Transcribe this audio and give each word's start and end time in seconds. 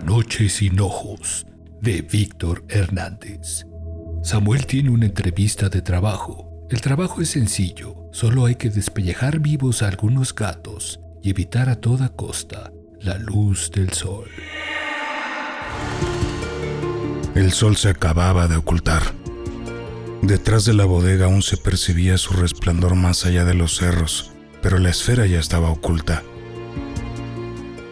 Noche 0.00 0.48
sin 0.48 0.80
ojos 0.80 1.46
de 1.80 2.02
Víctor 2.02 2.64
Hernández. 2.68 3.66
Samuel 4.22 4.66
tiene 4.66 4.90
una 4.90 5.06
entrevista 5.06 5.68
de 5.68 5.82
trabajo. 5.82 6.66
El 6.70 6.80
trabajo 6.80 7.22
es 7.22 7.30
sencillo, 7.30 8.08
solo 8.12 8.46
hay 8.46 8.56
que 8.56 8.70
despellejar 8.70 9.38
vivos 9.40 9.82
a 9.82 9.88
algunos 9.88 10.34
gatos 10.34 11.00
y 11.22 11.30
evitar 11.30 11.68
a 11.68 11.76
toda 11.76 12.10
costa 12.10 12.72
la 13.00 13.18
luz 13.18 13.70
del 13.70 13.90
sol. 13.92 14.28
El 17.34 17.52
sol 17.52 17.76
se 17.76 17.88
acababa 17.88 18.48
de 18.48 18.56
ocultar. 18.56 19.02
Detrás 20.22 20.64
de 20.64 20.74
la 20.74 20.84
bodega 20.84 21.26
aún 21.26 21.42
se 21.42 21.56
percibía 21.56 22.18
su 22.18 22.34
resplandor 22.34 22.96
más 22.96 23.24
allá 23.24 23.44
de 23.44 23.54
los 23.54 23.76
cerros, 23.76 24.32
pero 24.60 24.78
la 24.78 24.90
esfera 24.90 25.26
ya 25.26 25.38
estaba 25.38 25.70
oculta. 25.70 26.22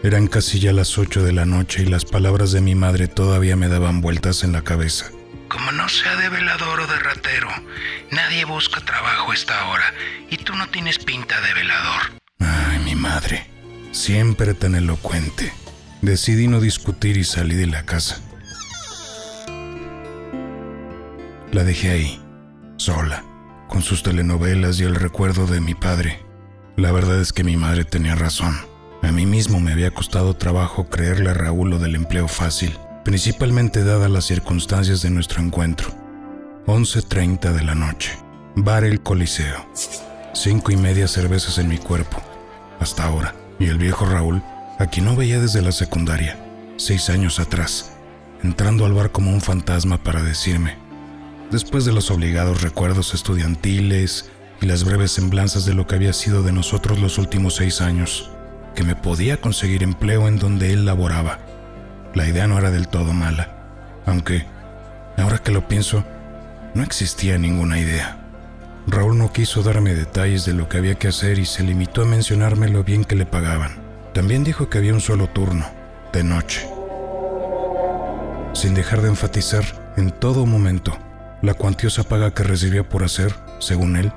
Eran 0.07 0.27
casi 0.27 0.61
ya 0.61 0.71
las 0.71 0.97
ocho 0.97 1.21
de 1.21 1.33
la 1.33 1.45
noche 1.45 1.83
y 1.83 1.85
las 1.85 2.05
palabras 2.05 2.53
de 2.53 2.61
mi 2.61 2.75
madre 2.75 3.09
todavía 3.09 3.57
me 3.57 3.67
daban 3.67 3.99
vueltas 3.99 4.45
en 4.45 4.53
la 4.53 4.61
cabeza. 4.61 5.11
Como 5.49 5.69
no 5.73 5.89
sea 5.89 6.15
de 6.15 6.29
velador 6.29 6.79
o 6.79 6.87
de 6.87 6.97
ratero, 6.97 7.49
nadie 8.09 8.45
busca 8.45 8.79
trabajo 8.85 9.31
a 9.31 9.33
esta 9.33 9.67
hora 9.67 9.93
y 10.29 10.37
tú 10.37 10.55
no 10.55 10.69
tienes 10.69 10.97
pinta 10.97 11.35
de 11.41 11.53
velador. 11.53 12.01
Ay, 12.39 12.79
mi 12.85 12.95
madre, 12.95 13.47
siempre 13.91 14.53
tan 14.53 14.75
elocuente. 14.75 15.51
Decidí 16.01 16.47
no 16.47 16.61
discutir 16.61 17.17
y 17.17 17.25
salí 17.25 17.55
de 17.55 17.67
la 17.67 17.85
casa. 17.85 18.21
La 21.51 21.65
dejé 21.65 21.91
ahí, 21.91 22.21
sola, 22.77 23.25
con 23.67 23.81
sus 23.81 24.03
telenovelas 24.03 24.79
y 24.79 24.85
el 24.85 24.95
recuerdo 24.95 25.47
de 25.47 25.59
mi 25.59 25.75
padre. 25.75 26.23
La 26.77 26.93
verdad 26.93 27.19
es 27.19 27.33
que 27.33 27.43
mi 27.43 27.57
madre 27.57 27.83
tenía 27.83 28.15
razón. 28.15 28.76
A 29.07 29.11
mí 29.13 29.25
mismo 29.25 29.61
me 29.61 29.71
había 29.71 29.91
costado 29.91 30.35
trabajo 30.35 30.89
creerle 30.89 31.29
a 31.29 31.33
Raúl 31.33 31.69
lo 31.69 31.79
del 31.79 31.95
empleo 31.95 32.27
fácil, 32.27 32.77
principalmente 33.05 33.85
dadas 33.85 34.11
las 34.11 34.25
circunstancias 34.25 35.01
de 35.01 35.09
nuestro 35.09 35.41
encuentro. 35.41 35.91
11.30 36.65 37.53
de 37.53 37.63
la 37.63 37.73
noche. 37.73 38.11
Bar 38.57 38.83
El 38.83 38.99
Coliseo. 38.99 39.65
Cinco 40.33 40.73
y 40.73 40.75
media 40.75 41.07
cervezas 41.07 41.57
en 41.57 41.69
mi 41.69 41.77
cuerpo. 41.77 42.21
Hasta 42.81 43.05
ahora. 43.05 43.33
Y 43.59 43.67
el 43.67 43.77
viejo 43.77 44.05
Raúl, 44.05 44.43
a 44.77 44.87
quien 44.87 45.05
no 45.05 45.15
veía 45.15 45.39
desde 45.39 45.61
la 45.61 45.71
secundaria, 45.71 46.37
seis 46.75 47.09
años 47.09 47.39
atrás, 47.39 47.93
entrando 48.43 48.85
al 48.85 48.93
bar 48.93 49.13
como 49.13 49.31
un 49.31 49.39
fantasma 49.39 50.03
para 50.03 50.21
decirme, 50.21 50.75
después 51.49 51.85
de 51.85 51.93
los 51.93 52.11
obligados 52.11 52.61
recuerdos 52.61 53.13
estudiantiles 53.13 54.29
y 54.61 54.65
las 54.65 54.83
breves 54.83 55.11
semblanzas 55.11 55.65
de 55.65 55.73
lo 55.73 55.87
que 55.87 55.95
había 55.95 56.11
sido 56.11 56.43
de 56.43 56.51
nosotros 56.51 56.99
los 56.99 57.17
últimos 57.17 57.55
seis 57.55 57.79
años, 57.79 58.31
que 58.77 58.83
me 58.83 58.95
podía 58.95 59.37
conseguir 59.37 59.81
empleo 59.81 60.27
en 60.27 60.37
donde 60.37 60.71
él 60.71 60.85
laboraba. 60.85 61.39
La 62.13 62.27
idea 62.27 62.45
no 62.45 62.59
era 62.59 62.69
del 62.69 62.87
todo 62.87 63.11
mala, 63.11 63.49
aunque, 64.05 64.45
ahora 65.17 65.39
que 65.39 65.51
lo 65.51 65.67
pienso, 65.67 66.03
no 66.75 66.83
existía 66.83 67.39
ninguna 67.39 67.79
idea. 67.79 68.19
Raúl 68.85 69.17
no 69.17 69.33
quiso 69.33 69.63
darme 69.63 69.95
detalles 69.95 70.45
de 70.45 70.53
lo 70.53 70.69
que 70.69 70.77
había 70.77 70.93
que 70.93 71.07
hacer 71.07 71.39
y 71.39 71.47
se 71.47 71.63
limitó 71.63 72.03
a 72.03 72.05
mencionarme 72.05 72.69
lo 72.69 72.83
bien 72.83 73.03
que 73.03 73.15
le 73.15 73.25
pagaban. 73.25 73.77
También 74.13 74.43
dijo 74.43 74.69
que 74.69 74.77
había 74.77 74.93
un 74.93 75.01
solo 75.01 75.27
turno, 75.27 75.65
de 76.13 76.23
noche. 76.23 76.69
Sin 78.53 78.75
dejar 78.75 79.01
de 79.01 79.09
enfatizar 79.09 79.63
en 79.97 80.11
todo 80.11 80.45
momento 80.45 80.95
la 81.41 81.55
cuantiosa 81.55 82.03
paga 82.03 82.31
que 82.31 82.43
recibía 82.43 82.87
por 82.87 83.03
hacer, 83.03 83.33
según 83.57 83.95
él, 83.95 84.13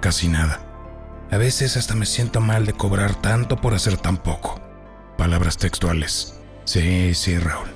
casi 0.00 0.28
nada. 0.28 0.60
A 1.34 1.36
veces 1.36 1.76
hasta 1.76 1.96
me 1.96 2.06
siento 2.06 2.40
mal 2.40 2.64
de 2.64 2.74
cobrar 2.74 3.20
tanto 3.20 3.60
por 3.60 3.74
hacer 3.74 3.96
tan 3.96 4.18
poco. 4.18 4.62
Palabras 5.18 5.58
textuales. 5.58 6.38
Sí, 6.64 7.12
sí, 7.14 7.36
Raúl. 7.38 7.66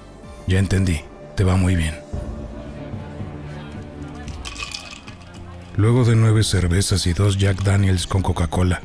Ya 0.46 0.60
entendí. 0.60 1.00
Te 1.34 1.42
va 1.42 1.56
muy 1.56 1.74
bien. 1.74 1.96
Luego 5.76 6.04
de 6.04 6.14
nueve 6.14 6.44
cervezas 6.44 7.04
y 7.08 7.14
dos 7.14 7.36
Jack 7.36 7.64
Daniels 7.64 8.06
con 8.06 8.22
Coca-Cola, 8.22 8.80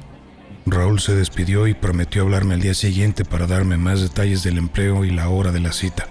Raúl 0.66 1.00
se 1.00 1.14
despidió 1.14 1.68
y 1.68 1.76
prometió 1.76 2.24
hablarme 2.24 2.56
al 2.56 2.62
día 2.62 2.74
siguiente 2.74 3.26
para 3.26 3.46
darme 3.46 3.78
más 3.78 4.02
detalles 4.02 4.42
del 4.42 4.58
empleo 4.58 5.06
y 5.06 5.12
la 5.12 5.30
hora 5.30 5.52
de 5.52 5.60
la 5.60 5.72
cita. 5.72 6.08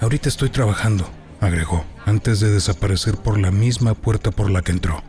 Ahorita 0.00 0.28
estoy 0.28 0.50
trabajando, 0.50 1.08
agregó, 1.40 1.84
antes 2.04 2.40
de 2.40 2.50
desaparecer 2.50 3.16
por 3.16 3.38
la 3.38 3.52
misma 3.52 3.94
puerta 3.94 4.32
por 4.32 4.50
la 4.50 4.62
que 4.62 4.72
entró. 4.72 5.04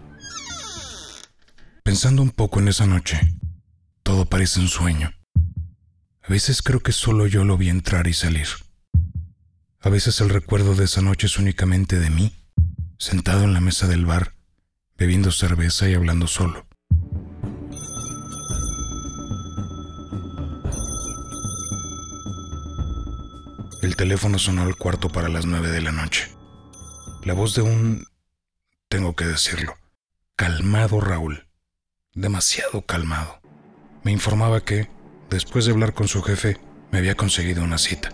Pensando 1.83 2.21
un 2.21 2.29
poco 2.29 2.61
en 2.61 2.69
esa 2.69 2.85
noche, 2.85 3.19
todo 4.03 4.23
parece 4.23 4.61
un 4.61 4.69
sueño. 4.69 5.11
A 6.21 6.29
veces 6.29 6.61
creo 6.61 6.79
que 6.79 6.93
solo 6.93 7.27
yo 7.27 7.43
lo 7.43 7.57
vi 7.57 7.67
entrar 7.67 8.07
y 8.07 8.13
salir. 8.13 8.47
A 9.81 9.89
veces 9.89 10.21
el 10.21 10.29
recuerdo 10.29 10.75
de 10.75 10.85
esa 10.85 11.01
noche 11.01 11.27
es 11.27 11.37
únicamente 11.37 11.99
de 11.99 12.09
mí, 12.09 12.33
sentado 12.97 13.43
en 13.43 13.53
la 13.53 13.59
mesa 13.59 13.85
del 13.85 14.05
bar, 14.05 14.33
bebiendo 14.97 15.29
cerveza 15.29 15.89
y 15.89 15.93
hablando 15.93 16.27
solo. 16.27 16.65
El 23.81 23.97
teléfono 23.97 24.39
sonó 24.39 24.61
al 24.61 24.77
cuarto 24.77 25.09
para 25.09 25.27
las 25.27 25.45
nueve 25.45 25.69
de 25.69 25.81
la 25.81 25.91
noche. 25.91 26.31
La 27.25 27.33
voz 27.33 27.55
de 27.55 27.61
un... 27.61 28.07
tengo 28.87 29.17
que 29.17 29.25
decirlo. 29.25 29.75
Calmado 30.37 31.01
Raúl. 31.01 31.42
Demasiado 32.15 32.85
calmado. 32.85 33.41
Me 34.03 34.11
informaba 34.11 34.63
que, 34.63 34.87
después 35.31 35.65
de 35.65 35.71
hablar 35.71 35.95
con 35.95 36.07
su 36.07 36.21
jefe, 36.21 36.59
me 36.91 36.99
había 36.99 37.15
conseguido 37.15 37.63
una 37.63 37.79
cita. 37.79 38.11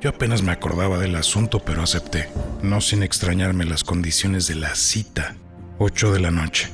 Yo 0.00 0.10
apenas 0.10 0.42
me 0.42 0.52
acordaba 0.52 1.00
del 1.00 1.16
asunto, 1.16 1.58
pero 1.58 1.82
acepté, 1.82 2.28
no 2.62 2.80
sin 2.80 3.02
extrañarme 3.02 3.64
las 3.64 3.82
condiciones 3.82 4.46
de 4.46 4.54
la 4.54 4.76
cita. 4.76 5.34
Ocho 5.80 6.12
de 6.12 6.20
la 6.20 6.30
noche. 6.30 6.72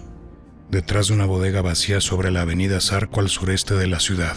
Detrás 0.71 1.09
de 1.09 1.15
una 1.15 1.25
bodega 1.25 1.63
vacía 1.63 2.03
sobre 2.03 2.31
la 2.31 2.43
avenida 2.43 2.83
Zarco 2.83 3.21
al 3.21 3.31
sureste 3.31 3.75
de 3.75 3.87
la 3.87 3.99
ciudad. 3.99 4.37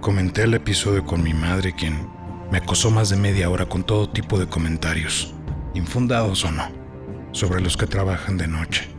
Comenté 0.00 0.42
el 0.42 0.54
episodio 0.54 1.04
con 1.04 1.22
mi 1.22 1.34
madre, 1.34 1.72
quien 1.76 2.08
me 2.50 2.58
acosó 2.58 2.90
más 2.90 3.10
de 3.10 3.16
media 3.16 3.48
hora 3.48 3.66
con 3.66 3.84
todo 3.84 4.10
tipo 4.10 4.40
de 4.40 4.48
comentarios, 4.48 5.32
infundados 5.74 6.44
o 6.44 6.50
no, 6.50 6.68
sobre 7.30 7.60
los 7.60 7.76
que 7.76 7.86
trabajan 7.86 8.38
de 8.38 8.48
noche. 8.48 8.93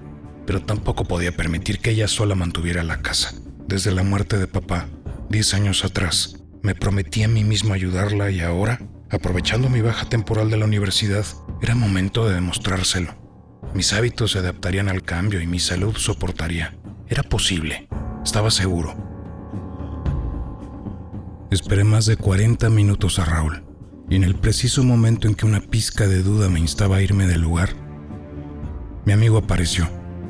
Pero 0.45 0.61
tampoco 0.61 1.06
podía 1.06 1.35
permitir 1.35 1.79
que 1.79 1.91
ella 1.91 2.07
sola 2.07 2.35
mantuviera 2.35 2.83
la 2.83 3.01
casa. 3.01 3.33
Desde 3.67 3.91
la 3.91 4.03
muerte 4.03 4.38
de 4.38 4.47
papá, 4.47 4.88
diez 5.29 5.53
años 5.53 5.83
atrás, 5.83 6.44
me 6.61 6.75
prometí 6.75 7.23
a 7.23 7.28
mí 7.28 7.44
mismo 7.44 7.73
ayudarla 7.73 8.31
y 8.31 8.41
ahora, 8.41 8.79
aprovechando 9.09 9.69
mi 9.69 9.81
baja 9.81 10.07
temporal 10.07 10.50
de 10.50 10.57
la 10.57 10.66
universidad, 10.66 11.25
era 11.61 11.75
momento 11.75 12.28
de 12.28 12.35
demostrárselo. 12.35 13.13
Mis 13.73 13.94
hábitos 13.94 14.31
se 14.31 14.39
adaptarían 14.39 14.89
al 14.89 15.03
cambio 15.03 15.41
y 15.41 15.47
mi 15.47 15.59
salud 15.59 15.95
soportaría. 15.95 16.77
Era 17.07 17.23
posible, 17.23 17.88
estaba 18.23 18.51
seguro. 18.51 18.95
Esperé 21.51 21.83
más 21.83 22.06
de 22.06 22.17
40 22.17 22.69
minutos 22.69 23.19
a 23.19 23.25
Raúl, 23.25 23.63
y 24.09 24.16
en 24.16 24.23
el 24.23 24.35
preciso 24.35 24.83
momento 24.83 25.27
en 25.27 25.35
que 25.35 25.45
una 25.45 25.62
pizca 25.62 26.07
de 26.07 26.22
duda 26.22 26.50
me 26.50 26.59
instaba 26.59 26.97
a 26.97 27.01
irme 27.01 27.27
del 27.27 27.41
lugar, 27.41 27.69
mi 29.06 29.13
amigo 29.13 29.38
apareció, 29.38 29.88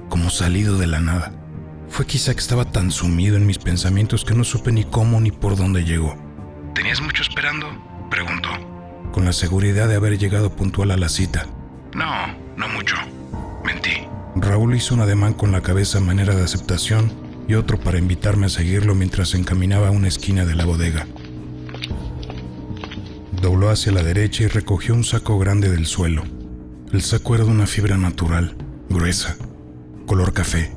como 0.09 0.29
salido 0.29 0.77
de 0.77 0.87
la 0.87 0.99
nada. 0.99 1.31
Fue 1.89 2.05
quizá 2.05 2.33
que 2.33 2.39
estaba 2.39 2.65
tan 2.65 2.91
sumido 2.91 3.37
en 3.37 3.45
mis 3.45 3.57
pensamientos 3.57 4.25
que 4.25 4.33
no 4.33 4.43
supe 4.43 4.71
ni 4.71 4.83
cómo 4.83 5.21
ni 5.21 5.31
por 5.31 5.55
dónde 5.55 5.83
llegó. 5.83 6.17
¿Tenías 6.73 7.01
mucho 7.01 7.21
esperando? 7.21 7.67
Preguntó. 8.09 8.49
Con 9.11 9.25
la 9.25 9.33
seguridad 9.33 9.87
de 9.87 9.95
haber 9.95 10.17
llegado 10.17 10.55
puntual 10.55 10.91
a 10.91 10.97
la 10.97 11.09
cita. 11.09 11.45
No, 11.93 12.27
no 12.57 12.67
mucho. 12.67 12.95
Mentí. 13.63 14.07
Raúl 14.35 14.75
hizo 14.75 14.93
un 14.93 15.01
ademán 15.01 15.33
con 15.33 15.51
la 15.51 15.61
cabeza 15.61 15.99
a 15.99 16.01
manera 16.01 16.35
de 16.35 16.43
aceptación 16.43 17.13
y 17.47 17.53
otro 17.53 17.79
para 17.79 17.99
invitarme 17.99 18.47
a 18.47 18.49
seguirlo 18.49 18.95
mientras 18.95 19.29
se 19.29 19.37
encaminaba 19.37 19.87
a 19.87 19.91
una 19.91 20.07
esquina 20.07 20.45
de 20.45 20.55
la 20.55 20.65
bodega. 20.65 21.07
Dobló 23.41 23.69
hacia 23.69 23.91
la 23.91 24.03
derecha 24.03 24.43
y 24.43 24.47
recogió 24.47 24.93
un 24.93 25.03
saco 25.03 25.37
grande 25.39 25.69
del 25.69 25.85
suelo. 25.85 26.23
El 26.91 27.01
saco 27.01 27.35
era 27.35 27.43
de 27.43 27.51
una 27.51 27.67
fibra 27.67 27.97
natural, 27.97 28.55
gruesa, 28.89 29.37
color 30.05 30.33
café, 30.33 30.71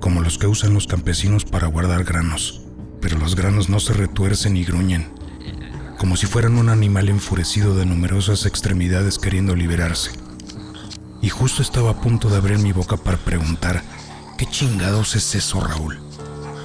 como 0.00 0.20
los 0.20 0.38
que 0.38 0.46
usan 0.46 0.74
los 0.74 0.86
campesinos 0.86 1.44
para 1.44 1.66
guardar 1.66 2.04
granos, 2.04 2.62
pero 3.00 3.18
los 3.18 3.34
granos 3.34 3.68
no 3.68 3.80
se 3.80 3.92
retuercen 3.92 4.54
ni 4.54 4.64
gruñen, 4.64 5.12
como 5.98 6.16
si 6.16 6.26
fueran 6.26 6.56
un 6.56 6.68
animal 6.68 7.08
enfurecido 7.08 7.74
de 7.74 7.86
numerosas 7.86 8.46
extremidades 8.46 9.18
queriendo 9.18 9.54
liberarse. 9.56 10.10
Y 11.20 11.28
justo 11.28 11.62
estaba 11.62 11.90
a 11.90 12.00
punto 12.00 12.28
de 12.28 12.36
abrir 12.36 12.58
mi 12.58 12.72
boca 12.72 12.96
para 12.96 13.18
preguntar 13.18 13.82
¿Qué 14.42 14.46
chingados 14.46 15.14
es 15.14 15.36
eso, 15.36 15.60
Raúl? 15.60 16.00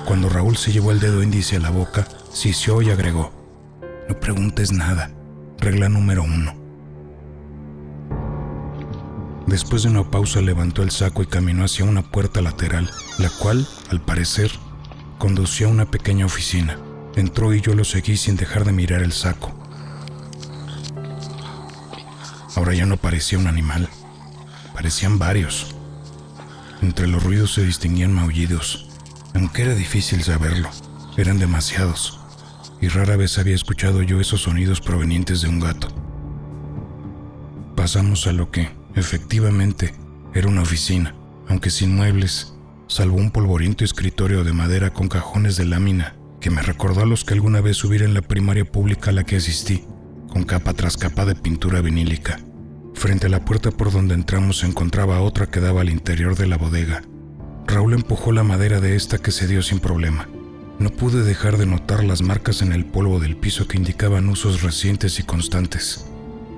Cuando 0.05 0.29
Raúl 0.29 0.57
se 0.57 0.71
llevó 0.71 0.91
el 0.91 0.99
dedo 0.99 1.21
índice 1.21 1.57
a 1.57 1.59
la 1.59 1.69
boca, 1.69 2.07
sisió 2.31 2.81
y 2.81 2.89
agregó, 2.89 3.31
no 4.09 4.19
preguntes 4.19 4.71
nada, 4.71 5.11
regla 5.59 5.87
número 5.87 6.23
uno. 6.23 6.56
Después 9.47 9.83
de 9.83 9.89
una 9.89 10.11
pausa 10.11 10.41
levantó 10.41 10.83
el 10.83 10.91
saco 10.91 11.23
y 11.23 11.25
caminó 11.25 11.63
hacia 11.63 11.85
una 11.85 12.01
puerta 12.01 12.41
lateral, 12.41 12.91
la 13.17 13.29
cual, 13.29 13.65
al 13.89 14.01
parecer, 14.01 14.51
conducía 15.17 15.67
a 15.67 15.69
una 15.69 15.89
pequeña 15.89 16.25
oficina. 16.25 16.77
Entró 17.15 17.53
y 17.53 17.61
yo 17.61 17.73
lo 17.73 17.85
seguí 17.85 18.17
sin 18.17 18.35
dejar 18.35 18.65
de 18.65 18.73
mirar 18.73 19.01
el 19.01 19.13
saco. 19.13 19.57
Ahora 22.55 22.73
ya 22.73 22.85
no 22.85 22.97
parecía 22.97 23.39
un 23.39 23.47
animal, 23.47 23.87
parecían 24.73 25.17
varios. 25.17 25.75
Entre 26.81 27.07
los 27.07 27.23
ruidos 27.23 27.53
se 27.53 27.63
distinguían 27.63 28.13
maullidos, 28.13 28.89
aunque 29.33 29.61
era 29.61 29.75
difícil 29.75 30.23
saberlo, 30.23 30.69
eran 31.15 31.39
demasiados, 31.39 32.19
y 32.81 32.89
rara 32.89 33.15
vez 33.15 33.37
había 33.37 33.55
escuchado 33.55 34.01
yo 34.01 34.19
esos 34.19 34.41
sonidos 34.41 34.81
provenientes 34.81 35.41
de 35.41 35.47
un 35.47 35.61
gato. 35.61 35.87
Pasamos 37.75 38.27
a 38.27 38.33
lo 38.33 38.51
que, 38.51 38.69
efectivamente, 38.97 39.93
era 40.33 40.47
una 40.47 40.61
oficina, 40.61 41.15
aunque 41.47 41.69
sin 41.69 41.95
muebles, 41.95 42.53
salvo 42.87 43.17
un 43.17 43.31
polvoriento 43.31 43.83
escritorio 43.83 44.43
de 44.43 44.53
madera 44.53 44.91
con 44.91 45.07
cajones 45.07 45.57
de 45.57 45.65
lámina 45.65 46.15
que 46.39 46.49
me 46.49 46.61
recordó 46.61 47.01
a 47.01 47.05
los 47.05 47.25
que 47.25 47.33
alguna 47.33 47.61
vez 47.61 47.83
hubiera 47.83 48.05
en 48.05 48.13
la 48.13 48.21
primaria 48.21 48.65
pública 48.65 49.09
a 49.09 49.13
la 49.13 49.23
que 49.23 49.37
asistí, 49.37 49.83
con 50.29 50.43
capa 50.43 50.73
tras 50.73 50.97
capa 50.97 51.25
de 51.25 51.35
pintura 51.35 51.81
vinílica. 51.81 52.39
Frente 52.93 53.27
a 53.27 53.29
la 53.29 53.43
puerta 53.43 53.71
por 53.71 53.91
donde 53.91 54.13
entramos 54.13 54.59
se 54.59 54.67
encontraba 54.67 55.21
otra 55.21 55.47
que 55.47 55.59
daba 55.59 55.81
al 55.81 55.89
interior 55.89 56.35
de 56.35 56.47
la 56.47 56.57
bodega. 56.57 57.03
Raúl 57.65 57.93
empujó 57.93 58.31
la 58.31 58.43
madera 58.43 58.79
de 58.79 58.95
esta 58.95 59.17
que 59.17 59.31
se 59.31 59.47
dio 59.47 59.61
sin 59.61 59.79
problema. 59.79 60.29
No 60.79 60.89
pude 60.91 61.23
dejar 61.23 61.57
de 61.57 61.65
notar 61.65 62.03
las 62.03 62.21
marcas 62.21 62.61
en 62.61 62.71
el 62.71 62.85
polvo 62.85 63.19
del 63.19 63.35
piso 63.35 63.67
que 63.67 63.77
indicaban 63.77 64.29
usos 64.29 64.61
recientes 64.61 65.19
y 65.19 65.23
constantes. 65.23 66.05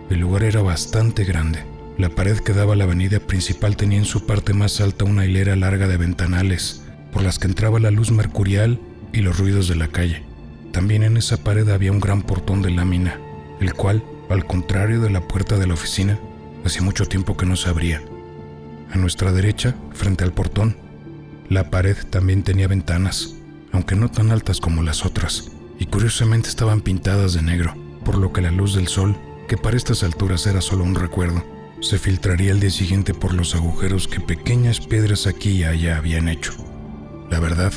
El 0.09 0.19
lugar 0.19 0.43
era 0.43 0.61
bastante 0.61 1.23
grande. 1.23 1.63
La 1.99 2.07
pared 2.07 2.39
que 2.39 2.53
daba 2.53 2.75
a 2.75 2.75
la 2.77 2.85
avenida 2.85 3.19
principal 3.19 3.75
tenía 3.75 3.97
en 3.97 4.05
su 4.05 4.25
parte 4.25 4.53
más 4.53 4.79
alta 4.79 5.03
una 5.03 5.25
hilera 5.25 5.57
larga 5.57 5.85
de 5.85 5.97
ventanales, 5.97 6.81
por 7.11 7.23
las 7.23 7.39
que 7.39 7.47
entraba 7.47 7.77
la 7.77 7.91
luz 7.91 8.09
mercurial 8.09 8.79
y 9.11 9.19
los 9.19 9.37
ruidos 9.37 9.67
de 9.67 9.75
la 9.75 9.89
calle. 9.89 10.23
También 10.71 11.03
en 11.03 11.17
esa 11.17 11.43
pared 11.43 11.67
había 11.67 11.91
un 11.91 11.99
gran 11.99 12.21
portón 12.21 12.61
de 12.61 12.71
lámina, 12.71 13.19
el 13.59 13.73
cual, 13.73 14.01
al 14.29 14.45
contrario 14.45 15.01
de 15.01 15.09
la 15.09 15.27
puerta 15.27 15.57
de 15.57 15.67
la 15.67 15.73
oficina, 15.73 16.17
hacía 16.63 16.83
mucho 16.83 17.05
tiempo 17.05 17.35
que 17.35 17.45
no 17.45 17.57
se 17.57 17.67
abría. 17.67 18.01
A 18.93 18.97
nuestra 18.97 19.33
derecha, 19.33 19.75
frente 19.91 20.23
al 20.23 20.31
portón, 20.31 20.77
la 21.49 21.69
pared 21.69 21.97
también 22.09 22.43
tenía 22.43 22.69
ventanas, 22.69 23.35
aunque 23.73 23.97
no 23.97 24.09
tan 24.09 24.31
altas 24.31 24.61
como 24.61 24.83
las 24.83 25.05
otras, 25.05 25.51
y 25.79 25.87
curiosamente 25.87 26.47
estaban 26.47 26.79
pintadas 26.79 27.33
de 27.33 27.41
negro, 27.41 27.75
por 28.05 28.17
lo 28.17 28.31
que 28.31 28.39
la 28.39 28.51
luz 28.51 28.73
del 28.73 28.87
sol, 28.87 29.17
que 29.49 29.57
para 29.57 29.75
estas 29.75 30.01
alturas 30.03 30.47
era 30.47 30.61
solo 30.61 30.85
un 30.85 30.95
recuerdo, 30.95 31.58
se 31.81 31.97
filtraría 31.97 32.51
al 32.51 32.59
día 32.59 32.69
siguiente 32.69 33.13
por 33.13 33.33
los 33.33 33.55
agujeros 33.55 34.07
que 34.07 34.19
pequeñas 34.19 34.79
piedras 34.79 35.27
aquí 35.27 35.51
y 35.51 35.63
allá 35.63 35.97
habían 35.97 36.27
hecho. 36.27 36.53
La 37.29 37.39
verdad, 37.39 37.71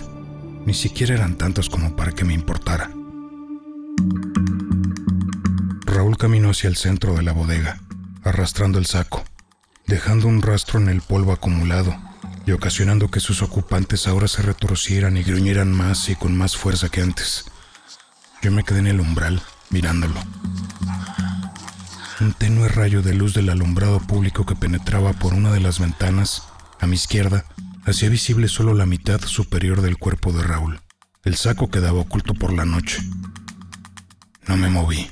ni 0.66 0.74
siquiera 0.74 1.14
eran 1.14 1.36
tantos 1.38 1.68
como 1.68 1.94
para 1.94 2.12
que 2.12 2.24
me 2.24 2.34
importara. 2.34 2.90
Raúl 5.86 6.16
caminó 6.16 6.50
hacia 6.50 6.68
el 6.68 6.76
centro 6.76 7.14
de 7.14 7.22
la 7.22 7.32
bodega, 7.32 7.80
arrastrando 8.24 8.78
el 8.78 8.86
saco, 8.86 9.24
dejando 9.86 10.26
un 10.26 10.42
rastro 10.42 10.80
en 10.80 10.88
el 10.88 11.00
polvo 11.00 11.32
acumulado 11.32 11.94
y 12.46 12.52
ocasionando 12.52 13.10
que 13.10 13.20
sus 13.20 13.42
ocupantes 13.42 14.06
ahora 14.08 14.26
se 14.26 14.42
retorcieran 14.42 15.16
y 15.16 15.22
gruñeran 15.22 15.70
más 15.70 16.08
y 16.08 16.16
con 16.16 16.36
más 16.36 16.56
fuerza 16.56 16.88
que 16.88 17.02
antes. 17.02 17.44
Yo 18.42 18.50
me 18.50 18.64
quedé 18.64 18.80
en 18.80 18.88
el 18.88 19.00
umbral, 19.00 19.40
mirándolo. 19.70 20.20
Un 22.22 22.34
tenue 22.34 22.68
rayo 22.68 23.02
de 23.02 23.14
luz 23.14 23.34
del 23.34 23.50
alumbrado 23.50 23.98
público 23.98 24.46
que 24.46 24.54
penetraba 24.54 25.12
por 25.12 25.34
una 25.34 25.50
de 25.50 25.58
las 25.58 25.80
ventanas, 25.80 26.44
a 26.78 26.86
mi 26.86 26.94
izquierda, 26.94 27.44
hacía 27.84 28.10
visible 28.10 28.46
solo 28.46 28.74
la 28.74 28.86
mitad 28.86 29.20
superior 29.22 29.80
del 29.80 29.98
cuerpo 29.98 30.32
de 30.32 30.44
Raúl. 30.44 30.80
El 31.24 31.34
saco 31.34 31.68
quedaba 31.68 31.98
oculto 31.98 32.34
por 32.34 32.52
la 32.52 32.64
noche. 32.64 33.02
No 34.46 34.56
me 34.56 34.70
moví. 34.70 35.10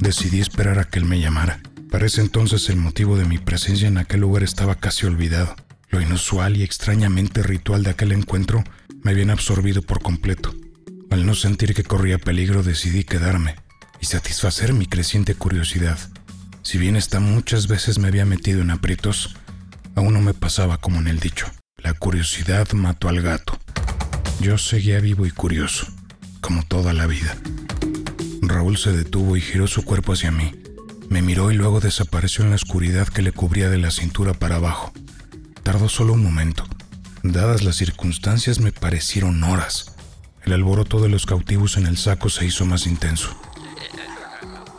Decidí 0.00 0.40
esperar 0.40 0.78
a 0.78 0.84
que 0.84 1.00
él 1.00 1.04
me 1.04 1.20
llamara. 1.20 1.60
Para 1.90 2.06
ese 2.06 2.22
entonces 2.22 2.70
el 2.70 2.76
motivo 2.76 3.18
de 3.18 3.26
mi 3.26 3.36
presencia 3.36 3.86
en 3.86 3.98
aquel 3.98 4.22
lugar 4.22 4.42
estaba 4.42 4.76
casi 4.76 5.04
olvidado. 5.04 5.54
Lo 5.90 6.00
inusual 6.00 6.56
y 6.56 6.62
extrañamente 6.62 7.42
ritual 7.42 7.82
de 7.82 7.90
aquel 7.90 8.12
encuentro 8.12 8.64
me 9.02 9.10
habían 9.10 9.28
absorbido 9.28 9.82
por 9.82 10.00
completo. 10.00 10.54
Al 11.10 11.26
no 11.26 11.34
sentir 11.34 11.74
que 11.74 11.84
corría 11.84 12.16
peligro 12.16 12.62
decidí 12.62 13.04
quedarme 13.04 13.56
y 14.04 14.06
satisfacer 14.06 14.74
mi 14.74 14.86
creciente 14.86 15.34
curiosidad. 15.34 15.98
Si 16.62 16.78
bien 16.78 16.94
esta 16.94 17.20
muchas 17.20 17.66
veces 17.66 17.98
me 17.98 18.08
había 18.08 18.24
metido 18.24 18.60
en 18.60 18.70
aprietos, 18.70 19.34
Aún 19.96 20.12
no 20.12 20.20
me 20.20 20.34
pasaba 20.34 20.78
como 20.78 20.98
en 20.98 21.06
el 21.06 21.20
dicho. 21.20 21.46
La 21.76 21.94
curiosidad 21.94 22.72
mató 22.72 23.08
al 23.08 23.22
gato. 23.22 23.56
Yo 24.40 24.58
seguía 24.58 24.98
vivo 24.98 25.24
y 25.24 25.30
curioso, 25.30 25.86
como 26.40 26.64
toda 26.64 26.92
la 26.92 27.06
vida. 27.06 27.36
Raúl 28.42 28.76
se 28.76 28.90
detuvo 28.90 29.36
y 29.36 29.40
giró 29.40 29.68
su 29.68 29.84
cuerpo 29.84 30.12
hacia 30.12 30.32
mí. 30.32 30.52
Me 31.08 31.22
miró 31.22 31.52
y 31.52 31.54
luego 31.54 31.78
desapareció 31.78 32.42
en 32.42 32.50
la 32.50 32.56
oscuridad 32.56 33.06
que 33.06 33.22
le 33.22 33.30
cubría 33.30 33.70
de 33.70 33.78
la 33.78 33.92
cintura 33.92 34.34
para 34.34 34.56
abajo. 34.56 34.92
Tardó 35.62 35.88
solo 35.88 36.14
un 36.14 36.22
momento. 36.24 36.64
Dadas 37.22 37.62
las 37.62 37.76
circunstancias 37.76 38.58
me 38.58 38.72
parecieron 38.72 39.44
horas. 39.44 39.92
El 40.44 40.54
alboroto 40.54 41.00
de 41.00 41.08
los 41.08 41.24
cautivos 41.24 41.76
en 41.76 41.86
el 41.86 41.96
saco 41.96 42.28
se 42.30 42.44
hizo 42.44 42.66
más 42.66 42.86
intenso. 42.86 43.30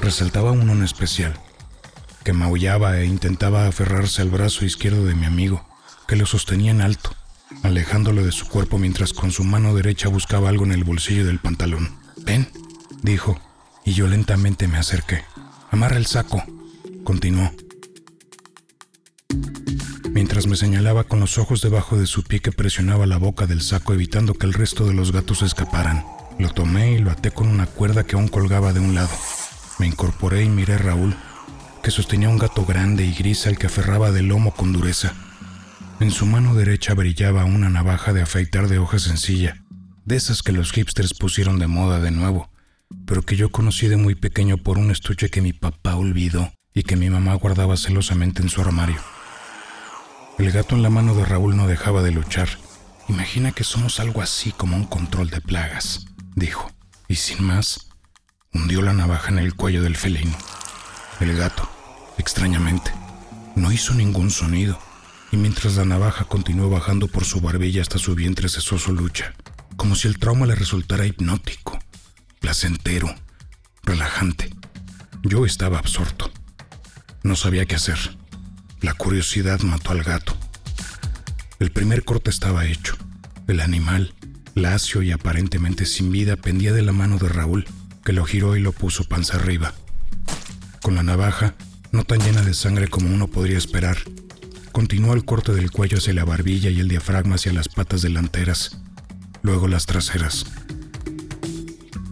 Resaltaba 0.05 0.51
uno 0.51 0.73
en 0.73 0.83
especial, 0.83 1.33
que 2.23 2.31
maullaba 2.31 2.99
e 2.99 3.07
intentaba 3.07 3.65
aferrarse 3.65 4.21
al 4.21 4.29
brazo 4.29 4.63
izquierdo 4.63 5.03
de 5.03 5.15
mi 5.15 5.25
amigo, 5.25 5.67
que 6.07 6.15
lo 6.15 6.27
sostenía 6.27 6.69
en 6.69 6.81
alto, 6.81 7.15
alejándolo 7.63 8.23
de 8.23 8.31
su 8.31 8.47
cuerpo 8.47 8.77
mientras 8.77 9.13
con 9.13 9.31
su 9.31 9.43
mano 9.43 9.73
derecha 9.73 10.07
buscaba 10.07 10.49
algo 10.49 10.63
en 10.63 10.73
el 10.73 10.83
bolsillo 10.83 11.25
del 11.25 11.39
pantalón. 11.39 11.97
Ven, 12.17 12.47
dijo, 13.01 13.41
y 13.83 13.93
yo 13.93 14.05
lentamente 14.05 14.67
me 14.67 14.77
acerqué. 14.77 15.23
Amarra 15.71 15.97
el 15.97 16.05
saco, 16.05 16.43
continuó. 17.03 17.51
Mientras 20.11 20.45
me 20.45 20.55
señalaba 20.55 21.05
con 21.05 21.19
los 21.19 21.39
ojos 21.39 21.61
debajo 21.61 21.97
de 21.97 22.05
su 22.05 22.21
pie 22.21 22.41
que 22.41 22.51
presionaba 22.51 23.07
la 23.07 23.17
boca 23.17 23.47
del 23.47 23.63
saco 23.63 23.95
evitando 23.95 24.35
que 24.35 24.45
el 24.45 24.53
resto 24.53 24.85
de 24.85 24.93
los 24.93 25.11
gatos 25.11 25.41
escaparan. 25.41 26.05
Lo 26.37 26.51
tomé 26.51 26.91
y 26.91 26.99
lo 26.99 27.09
até 27.09 27.31
con 27.31 27.47
una 27.47 27.65
cuerda 27.65 28.03
que 28.03 28.15
aún 28.15 28.27
colgaba 28.27 28.71
de 28.71 28.81
un 28.81 28.93
lado. 28.93 29.09
Me 29.79 29.87
incorporé 29.87 30.43
y 30.43 30.49
miré 30.49 30.75
a 30.75 30.77
Raúl, 30.77 31.15
que 31.83 31.91
sostenía 31.91 32.29
un 32.29 32.37
gato 32.37 32.65
grande 32.65 33.05
y 33.05 33.13
gris 33.13 33.45
al 33.45 33.57
que 33.57 33.67
aferraba 33.67 34.11
del 34.11 34.27
lomo 34.27 34.51
con 34.51 34.71
dureza. 34.71 35.13
En 35.99 36.11
su 36.11 36.25
mano 36.25 36.55
derecha 36.55 36.93
brillaba 36.93 37.45
una 37.45 37.69
navaja 37.69 38.13
de 38.13 38.21
afeitar 38.21 38.67
de 38.67 38.79
hoja 38.79 38.99
sencilla, 38.99 39.63
de 40.05 40.15
esas 40.15 40.43
que 40.43 40.51
los 40.51 40.71
hipsters 40.71 41.13
pusieron 41.13 41.59
de 41.59 41.67
moda 41.67 41.99
de 41.99 42.11
nuevo, 42.11 42.49
pero 43.05 43.21
que 43.21 43.35
yo 43.35 43.49
conocí 43.49 43.87
de 43.87 43.97
muy 43.97 44.15
pequeño 44.15 44.57
por 44.57 44.77
un 44.77 44.91
estuche 44.91 45.29
que 45.29 45.41
mi 45.41 45.53
papá 45.53 45.95
olvidó 45.95 46.51
y 46.73 46.83
que 46.83 46.95
mi 46.95 47.09
mamá 47.09 47.33
guardaba 47.35 47.77
celosamente 47.77 48.41
en 48.41 48.49
su 48.49 48.61
armario. 48.61 49.01
El 50.37 50.51
gato 50.51 50.75
en 50.75 50.83
la 50.83 50.89
mano 50.89 51.15
de 51.15 51.25
Raúl 51.25 51.55
no 51.55 51.67
dejaba 51.67 52.01
de 52.01 52.11
luchar. 52.11 52.49
Imagina 53.07 53.51
que 53.51 53.63
somos 53.63 53.99
algo 53.99 54.21
así 54.21 54.51
como 54.51 54.75
un 54.75 54.85
control 54.85 55.29
de 55.29 55.39
plagas, 55.39 56.05
dijo, 56.35 56.69
y 57.07 57.15
sin 57.15 57.43
más, 57.43 57.87
hundió 58.55 58.81
la 58.81 58.93
navaja 58.93 59.29
en 59.29 59.37
el 59.39 59.53
cuello 59.53 59.83
del 59.83 59.95
felino. 59.95 60.35
El 61.19 61.37
gato, 61.37 61.69
Extrañamente, 62.17 62.93
no 63.55 63.71
hizo 63.71 63.93
ningún 63.93 64.31
sonido, 64.31 64.79
y 65.31 65.37
mientras 65.37 65.75
la 65.75 65.85
navaja 65.85 66.25
continuó 66.25 66.69
bajando 66.69 67.07
por 67.07 67.25
su 67.25 67.41
barbilla 67.41 67.81
hasta 67.81 67.97
su 67.97 68.15
vientre 68.15 68.47
cesó 68.47 68.77
su 68.79 68.93
lucha, 68.93 69.33
como 69.75 69.95
si 69.95 70.07
el 70.07 70.17
trauma 70.17 70.45
le 70.45 70.55
resultara 70.55 71.05
hipnótico, 71.05 71.77
placentero, 72.39 73.13
relajante. 73.83 74.49
Yo 75.23 75.45
estaba 75.45 75.77
absorto. 75.77 76.31
No 77.23 77.35
sabía 77.35 77.65
qué 77.65 77.75
hacer. 77.75 78.17
La 78.81 78.93
curiosidad 78.93 79.59
mató 79.61 79.91
al 79.91 80.03
gato. 80.03 80.37
El 81.59 81.71
primer 81.71 82.05
corte 82.05 82.29
estaba 82.29 82.65
hecho. 82.65 82.95
El 83.47 83.59
animal, 83.59 84.13
lacio 84.53 85.01
y 85.01 85.11
aparentemente 85.11 85.85
sin 85.85 86.11
vida, 86.11 86.37
pendía 86.37 86.71
de 86.71 86.83
la 86.83 86.91
mano 86.91 87.17
de 87.17 87.27
Raúl, 87.27 87.65
que 88.05 88.13
lo 88.13 88.23
giró 88.23 88.55
y 88.55 88.61
lo 88.61 88.71
puso 88.71 89.03
panza 89.03 89.35
arriba. 89.35 89.73
Con 90.81 90.95
la 90.95 91.03
navaja 91.03 91.55
no 91.91 92.03
tan 92.03 92.19
llena 92.19 92.43
de 92.43 92.53
sangre 92.53 92.87
como 92.87 93.13
uno 93.13 93.27
podría 93.27 93.57
esperar. 93.57 93.97
Continuó 94.71 95.15
el 95.15 95.25
corte 95.25 95.53
del 95.53 95.71
cuello 95.71 95.97
hacia 95.97 96.13
la 96.13 96.23
barbilla 96.23 96.69
y 96.69 96.79
el 96.79 96.87
diafragma 96.87 97.35
hacia 97.35 97.51
las 97.51 97.67
patas 97.67 98.03
delanteras, 98.03 98.77
luego 99.41 99.67
las 99.67 99.87
traseras. 99.87 100.45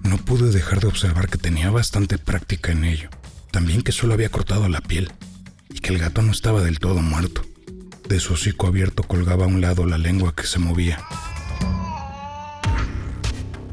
No 0.03 0.17
pude 0.17 0.51
dejar 0.51 0.79
de 0.79 0.87
observar 0.87 1.29
que 1.29 1.37
tenía 1.37 1.69
bastante 1.69 2.17
práctica 2.17 2.71
en 2.71 2.85
ello, 2.85 3.09
también 3.51 3.83
que 3.83 3.91
solo 3.91 4.15
había 4.15 4.29
cortado 4.29 4.67
la 4.69 4.81
piel 4.81 5.11
y 5.69 5.79
que 5.79 5.93
el 5.93 5.99
gato 5.99 6.23
no 6.23 6.31
estaba 6.31 6.61
del 6.61 6.79
todo 6.79 7.01
muerto. 7.01 7.43
De 8.09 8.19
su 8.19 8.33
hocico 8.33 8.65
abierto 8.65 9.03
colgaba 9.03 9.45
a 9.45 9.47
un 9.47 9.61
lado 9.61 9.85
la 9.85 9.99
lengua 9.99 10.33
que 10.35 10.47
se 10.47 10.57
movía. 10.57 11.05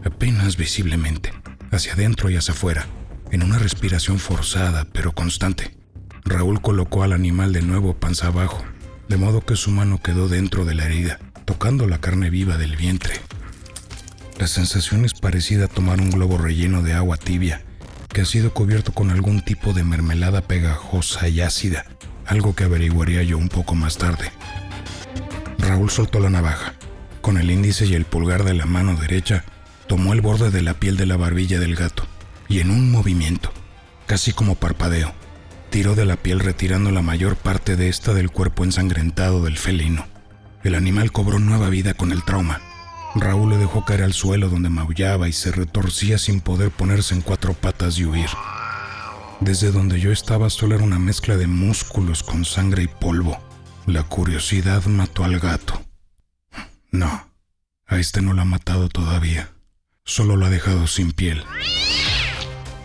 Apenas 0.04 0.56
visiblemente, 0.56 1.32
hacia 1.70 1.92
adentro 1.92 2.30
y 2.30 2.36
hacia 2.36 2.54
afuera, 2.54 2.86
en 3.30 3.42
una 3.42 3.58
respiración 3.58 4.18
forzada 4.18 4.86
pero 4.92 5.12
constante. 5.12 5.76
Raúl 6.24 6.60
colocó 6.60 7.02
al 7.02 7.12
animal 7.12 7.52
de 7.52 7.62
nuevo 7.62 7.94
panza 7.94 8.28
abajo, 8.28 8.64
de 9.08 9.16
modo 9.16 9.40
que 9.40 9.56
su 9.56 9.70
mano 9.70 10.00
quedó 10.02 10.28
dentro 10.28 10.64
de 10.64 10.74
la 10.74 10.84
herida, 10.84 11.18
tocando 11.44 11.86
la 11.86 12.00
carne 12.00 12.30
viva 12.30 12.56
del 12.58 12.76
vientre. 12.76 13.14
La 14.38 14.46
sensación 14.46 15.04
es 15.04 15.14
parecida 15.14 15.66
a 15.66 15.68
tomar 15.68 16.00
un 16.00 16.10
globo 16.10 16.38
relleno 16.38 16.82
de 16.82 16.94
agua 16.94 17.16
tibia 17.16 17.62
que 18.12 18.22
ha 18.22 18.24
sido 18.24 18.52
cubierto 18.52 18.92
con 18.92 19.10
algún 19.10 19.42
tipo 19.44 19.72
de 19.72 19.84
mermelada 19.84 20.42
pegajosa 20.42 21.28
y 21.28 21.40
ácida, 21.40 21.86
algo 22.26 22.54
que 22.54 22.64
averiguaría 22.64 23.22
yo 23.22 23.38
un 23.38 23.48
poco 23.48 23.74
más 23.74 23.98
tarde. 23.98 24.30
Raúl 25.58 25.90
soltó 25.90 26.20
la 26.20 26.30
navaja. 26.30 26.74
Con 27.20 27.36
el 27.36 27.50
índice 27.50 27.86
y 27.86 27.94
el 27.94 28.06
pulgar 28.06 28.44
de 28.44 28.54
la 28.54 28.66
mano 28.66 28.96
derecha, 28.96 29.44
tomó 29.90 30.12
el 30.12 30.20
borde 30.20 30.52
de 30.52 30.62
la 30.62 30.74
piel 30.74 30.96
de 30.96 31.04
la 31.04 31.16
barbilla 31.16 31.58
del 31.58 31.74
gato 31.74 32.06
y 32.48 32.60
en 32.60 32.70
un 32.70 32.92
movimiento, 32.92 33.50
casi 34.06 34.30
como 34.30 34.54
parpadeo, 34.54 35.12
tiró 35.68 35.96
de 35.96 36.04
la 36.04 36.14
piel 36.14 36.38
retirando 36.38 36.92
la 36.92 37.02
mayor 37.02 37.34
parte 37.34 37.74
de 37.74 37.88
esta 37.88 38.14
del 38.14 38.30
cuerpo 38.30 38.62
ensangrentado 38.62 39.42
del 39.42 39.58
felino. 39.58 40.06
El 40.62 40.76
animal 40.76 41.10
cobró 41.10 41.40
nueva 41.40 41.70
vida 41.70 41.94
con 41.94 42.12
el 42.12 42.22
trauma. 42.22 42.60
Raúl 43.16 43.50
le 43.50 43.56
dejó 43.56 43.84
caer 43.84 44.04
al 44.04 44.12
suelo 44.12 44.48
donde 44.48 44.68
maullaba 44.68 45.28
y 45.28 45.32
se 45.32 45.50
retorcía 45.50 46.18
sin 46.18 46.40
poder 46.40 46.70
ponerse 46.70 47.16
en 47.16 47.22
cuatro 47.22 47.52
patas 47.52 47.98
y 47.98 48.04
huir. 48.04 48.30
Desde 49.40 49.72
donde 49.72 49.98
yo 49.98 50.12
estaba 50.12 50.50
solo 50.50 50.76
era 50.76 50.84
una 50.84 51.00
mezcla 51.00 51.36
de 51.36 51.48
músculos 51.48 52.22
con 52.22 52.44
sangre 52.44 52.84
y 52.84 52.86
polvo. 52.86 53.40
La 53.86 54.04
curiosidad 54.04 54.84
mató 54.84 55.24
al 55.24 55.40
gato. 55.40 55.82
No, 56.92 57.28
a 57.88 57.98
este 57.98 58.22
no 58.22 58.34
lo 58.34 58.42
ha 58.42 58.44
matado 58.44 58.88
todavía. 58.88 59.50
Solo 60.10 60.34
lo 60.34 60.46
ha 60.46 60.50
dejado 60.50 60.88
sin 60.88 61.12
piel. 61.12 61.44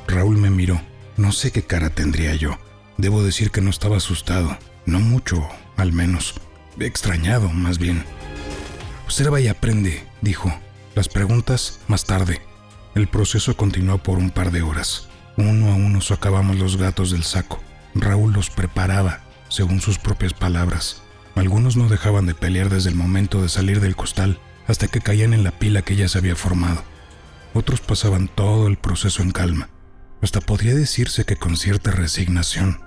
Raúl 0.07 0.37
me 0.37 0.51
miró. 0.51 0.79
No 1.17 1.31
sé 1.31 1.51
qué 1.51 1.63
cara 1.63 1.89
tendría 1.89 2.35
yo. 2.35 2.59
Debo 2.99 3.23
decir 3.23 3.49
que 3.49 3.61
no 3.61 3.71
estaba 3.71 3.97
asustado. 3.97 4.55
No 4.85 4.99
mucho, 4.99 5.43
al 5.75 5.91
menos. 5.91 6.35
Extrañado, 6.79 7.49
más 7.49 7.79
bien. 7.79 8.03
Observa 9.05 9.41
y 9.41 9.47
aprende, 9.47 10.07
dijo. 10.21 10.53
Las 10.93 11.09
preguntas 11.09 11.79
más 11.87 12.05
tarde. 12.05 12.43
El 12.93 13.07
proceso 13.07 13.57
continuó 13.57 13.97
por 13.97 14.19
un 14.19 14.29
par 14.29 14.51
de 14.51 14.61
horas. 14.61 15.07
Uno 15.35 15.71
a 15.71 15.73
uno 15.73 16.01
sacábamos 16.01 16.57
los 16.59 16.77
gatos 16.77 17.09
del 17.09 17.23
saco. 17.23 17.59
Raúl 17.95 18.33
los 18.33 18.51
preparaba, 18.51 19.21
según 19.49 19.81
sus 19.81 19.97
propias 19.97 20.35
palabras. 20.35 21.01
Algunos 21.33 21.75
no 21.75 21.89
dejaban 21.89 22.27
de 22.27 22.35
pelear 22.35 22.69
desde 22.69 22.91
el 22.91 22.95
momento 22.95 23.41
de 23.41 23.49
salir 23.49 23.79
del 23.79 23.95
costal 23.95 24.39
hasta 24.67 24.87
que 24.87 25.01
caían 25.01 25.33
en 25.33 25.43
la 25.43 25.57
pila 25.57 25.81
que 25.81 25.95
ya 25.95 26.07
se 26.07 26.19
había 26.19 26.35
formado. 26.35 26.83
Otros 27.55 27.81
pasaban 27.81 28.27
todo 28.27 28.67
el 28.67 28.77
proceso 28.77 29.23
en 29.23 29.31
calma. 29.31 29.69
Hasta 30.21 30.41
podría 30.41 30.75
decirse 30.75 31.25
que 31.25 31.37
con 31.37 31.57
cierta 31.57 31.89
resignación. 31.89 32.79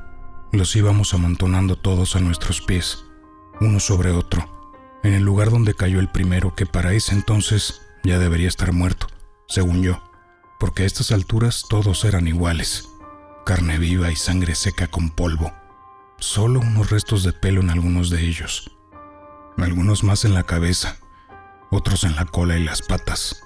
Los 0.52 0.76
íbamos 0.76 1.12
amontonando 1.12 1.75
todos 1.75 2.14
a 2.14 2.20
nuestros 2.20 2.60
pies, 2.60 3.04
uno 3.60 3.80
sobre 3.80 4.12
otro, 4.12 4.48
en 5.02 5.14
el 5.14 5.25
lugar 5.25 5.50
donde 5.50 5.75
cayó 5.75 5.98
el 5.98 6.08
primero 6.08 6.54
que 6.54 6.66
para 6.66 6.92
ese 6.92 7.14
entonces 7.14 7.80
ya 8.04 8.20
debería 8.20 8.48
estar 8.48 8.72
muerto, 8.72 9.08
según 9.48 9.82
yo 9.82 10.00
porque 10.58 10.82
a 10.82 10.87
estas 10.87 11.12
alturas 11.12 11.64
todos 11.68 12.04
eran 12.04 12.26
iguales, 12.26 12.88
carne 13.46 13.78
viva 13.78 14.10
y 14.10 14.16
sangre 14.16 14.54
seca 14.54 14.88
con 14.88 15.10
polvo, 15.10 15.52
solo 16.18 16.60
unos 16.60 16.90
restos 16.90 17.22
de 17.22 17.32
pelo 17.32 17.60
en 17.60 17.70
algunos 17.70 18.10
de 18.10 18.22
ellos, 18.22 18.76
algunos 19.56 20.02
más 20.02 20.25
en 20.25 20.34
la 20.34 20.42
cabeza, 20.42 20.96
otros 21.70 22.04
en 22.04 22.16
la 22.16 22.25
cola 22.25 22.56
y 22.56 22.64
las 22.64 22.82
patas, 22.82 23.40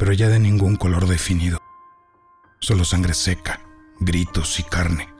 pero 0.00 0.14
ya 0.14 0.30
de 0.30 0.38
ningún 0.38 0.76
color 0.76 1.06
definido, 1.06 1.58
solo 2.58 2.86
sangre 2.86 3.12
seca, 3.12 3.60
gritos 3.98 4.58
y 4.58 4.62
carne. 4.62 5.10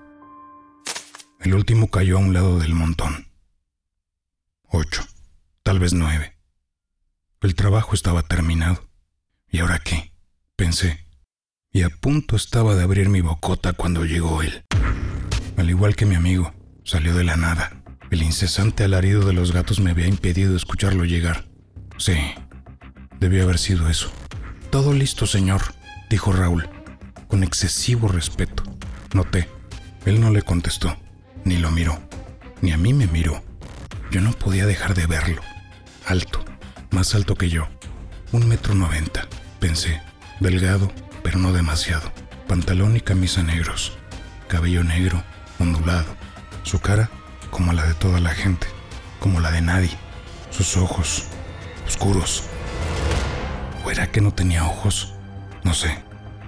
El 1.38 1.52
último 1.52 1.90
cayó 1.90 2.16
a 2.16 2.20
un 2.20 2.32
lado 2.32 2.58
del 2.58 2.72
montón. 2.72 3.30
Ocho, 4.64 5.04
tal 5.62 5.80
vez 5.80 5.92
nueve. 5.92 6.38
El 7.42 7.54
trabajo 7.54 7.92
estaba 7.92 8.22
terminado. 8.22 8.88
¿Y 9.50 9.58
ahora 9.58 9.80
qué? 9.80 10.14
pensé, 10.56 11.06
y 11.70 11.82
a 11.82 11.90
punto 11.90 12.34
estaba 12.34 12.75
de 12.75 12.82
abrir 12.82 13.10
mi 13.10 13.20
bocota 13.20 13.75
cuando 13.75 14.06
llegó 14.06 14.40
él. 14.40 14.64
Al 15.58 15.68
igual 15.68 15.94
que 15.94 16.06
mi 16.06 16.14
amigo, 16.14 16.54
salió 16.84 17.14
de 17.14 17.25
la 17.25 17.37
nada. 17.37 17.82
El 18.10 18.22
incesante 18.22 18.84
alarido 18.84 19.26
de 19.26 19.34
los 19.34 19.52
gatos 19.52 19.78
me 19.78 19.90
había 19.90 20.06
impedido 20.06 20.56
escucharlo 20.56 21.04
llegar. 21.04 21.50
Sí, 21.99 22.16
debió 23.18 23.42
haber 23.42 23.58
sido 23.58 23.90
eso. 23.90 24.10
Todo 24.70 24.92
listo, 24.92 25.26
señor, 25.26 25.62
dijo 26.08 26.32
Raúl, 26.32 26.68
con 27.26 27.42
excesivo 27.42 28.06
respeto. 28.06 28.62
Noté. 29.12 29.48
Él 30.06 30.20
no 30.20 30.30
le 30.30 30.42
contestó, 30.42 30.96
ni 31.44 31.58
lo 31.58 31.72
miró, 31.72 31.98
ni 32.62 32.70
a 32.70 32.76
mí 32.76 32.94
me 32.94 33.08
miró. 33.08 33.42
Yo 34.12 34.20
no 34.20 34.30
podía 34.30 34.66
dejar 34.66 34.94
de 34.94 35.06
verlo. 35.06 35.42
Alto, 36.06 36.44
más 36.90 37.16
alto 37.16 37.34
que 37.34 37.48
yo. 37.48 37.68
Un 38.30 38.46
metro 38.46 38.76
noventa, 38.76 39.26
pensé. 39.58 40.00
Delgado, 40.38 40.92
pero 41.24 41.40
no 41.40 41.52
demasiado. 41.52 42.12
Pantalón 42.46 42.96
y 42.96 43.00
camisa 43.00 43.42
negros. 43.42 43.98
Cabello 44.46 44.84
negro, 44.84 45.22
ondulado. 45.58 46.16
Su 46.62 46.78
cara 46.78 47.10
como 47.50 47.72
la 47.72 47.84
de 47.86 47.94
toda 47.94 48.20
la 48.20 48.30
gente, 48.30 48.68
como 49.18 49.40
la 49.40 49.50
de 49.50 49.62
nadie. 49.62 49.98
Sus 50.50 50.76
ojos, 50.76 51.24
oscuros. 51.86 52.44
¿O 53.90 53.92
era 53.92 54.12
que 54.12 54.20
no 54.20 54.32
tenía 54.32 54.64
ojos? 54.66 55.14
No 55.64 55.75
sé. 55.75 55.99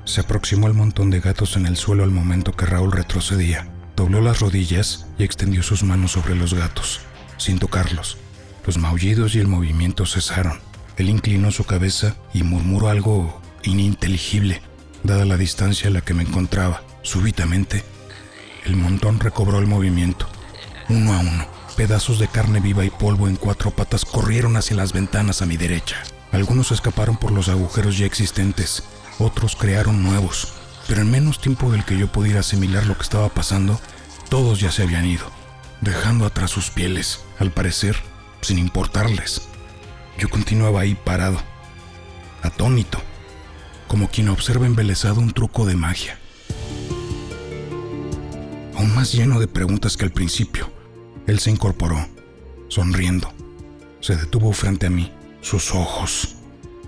Se 0.05 0.21
aproximó 0.21 0.69
al 0.69 0.75
montón 0.75 1.11
de 1.11 1.19
gatos 1.19 1.57
en 1.57 1.67
el 1.67 1.77
suelo 1.77 2.05
al 2.05 2.13
momento 2.13 2.53
que 2.53 2.67
Raúl 2.67 2.93
retrocedía. 2.93 3.67
Dobló 3.97 4.21
las 4.21 4.39
rodillas 4.39 5.07
y 5.19 5.25
extendió 5.25 5.65
sus 5.65 5.83
manos 5.83 6.13
sobre 6.13 6.37
los 6.37 6.55
gatos, 6.55 7.01
sin 7.39 7.59
tocarlos. 7.59 8.17
Los 8.65 8.79
maullidos 8.79 9.35
y 9.35 9.41
el 9.41 9.49
movimiento 9.49 10.07
cesaron. 10.07 10.61
Él 10.97 11.09
inclinó 11.09 11.51
su 11.51 11.65
cabeza 11.65 12.15
y 12.33 12.45
murmuró 12.45 12.91
algo 12.91 13.43
ininteligible, 13.65 14.63
dada 15.03 15.25
la 15.25 15.37
distancia 15.37 15.89
a 15.89 15.93
la 15.93 16.01
que 16.01 16.15
me 16.15 16.23
encontraba. 16.23 16.85
Súbitamente, 17.03 17.83
el 18.65 18.77
montón 18.77 19.19
recobró 19.19 19.59
el 19.59 19.67
movimiento. 19.67 20.29
Uno 20.89 21.13
a 21.13 21.19
uno, 21.19 21.49
pedazos 21.77 22.21
de 22.21 22.29
carne 22.29 22.61
viva 22.61 22.85
y 22.85 22.91
polvo 22.91 23.27
en 23.27 23.35
cuatro 23.35 23.73
patas 23.73 24.05
corrieron 24.05 24.57
hacia 24.57 24.77
las 24.77 24.93
ventanas 24.93 25.43
a 25.43 25.47
mi 25.47 25.57
derecha. 25.57 25.97
Algunos 26.33 26.73
escaparon 26.73 27.19
por 27.19 27.31
los 27.31 27.49
agujeros 27.49 27.99
ya 27.99 28.07
existentes, 28.07 28.83
otros 29.19 29.55
crearon 29.55 30.03
nuevos, 30.03 30.55
pero 30.89 31.03
en 31.03 31.11
menos 31.11 31.41
tiempo 31.41 31.71
del 31.71 31.85
que 31.85 31.99
yo 31.99 32.11
pudiera 32.11 32.41
asimilar 32.41 32.87
lo 32.87 32.97
que 32.97 33.03
estaba 33.03 33.29
pasando, 33.29 33.79
todos 34.31 34.59
ya 34.59 34.73
se 34.73 34.83
habían 34.83 35.05
ido, 35.05 35.27
dejando 35.83 36.25
atrás 36.25 36.51
sus 36.51 36.71
pieles, 36.71 37.21
al 37.39 37.51
parecer, 37.51 37.97
sin 38.41 38.59
importarles. 38.59 39.43
Yo 40.19 40.31
continuaba 40.31 40.81
ahí 40.81 40.95
parado, 40.95 41.39
atónito, 42.43 42.99
como 43.87 44.09
quien 44.09 44.31
observa 44.31 44.67
embelesado 44.67 45.21
un 45.21 45.33
truco 45.33 45.67
de 45.67 45.77
magia. 45.77 46.19
Aún 48.75 48.95
más 48.95 49.12
lleno 49.12 49.39
de 49.39 49.49
preguntas 49.49 49.99
que 49.99 50.07
al 50.07 50.12
principio, 50.12 50.71
él 51.27 51.41
se 51.41 51.51
incorporó, 51.51 52.09
sonriendo. 52.69 53.31
Se 54.01 54.17
detuvo 54.17 54.53
frente 54.53 54.87
a 54.87 54.91
mí, 54.91 55.12
sus 55.43 55.75
ojos. 55.75 56.37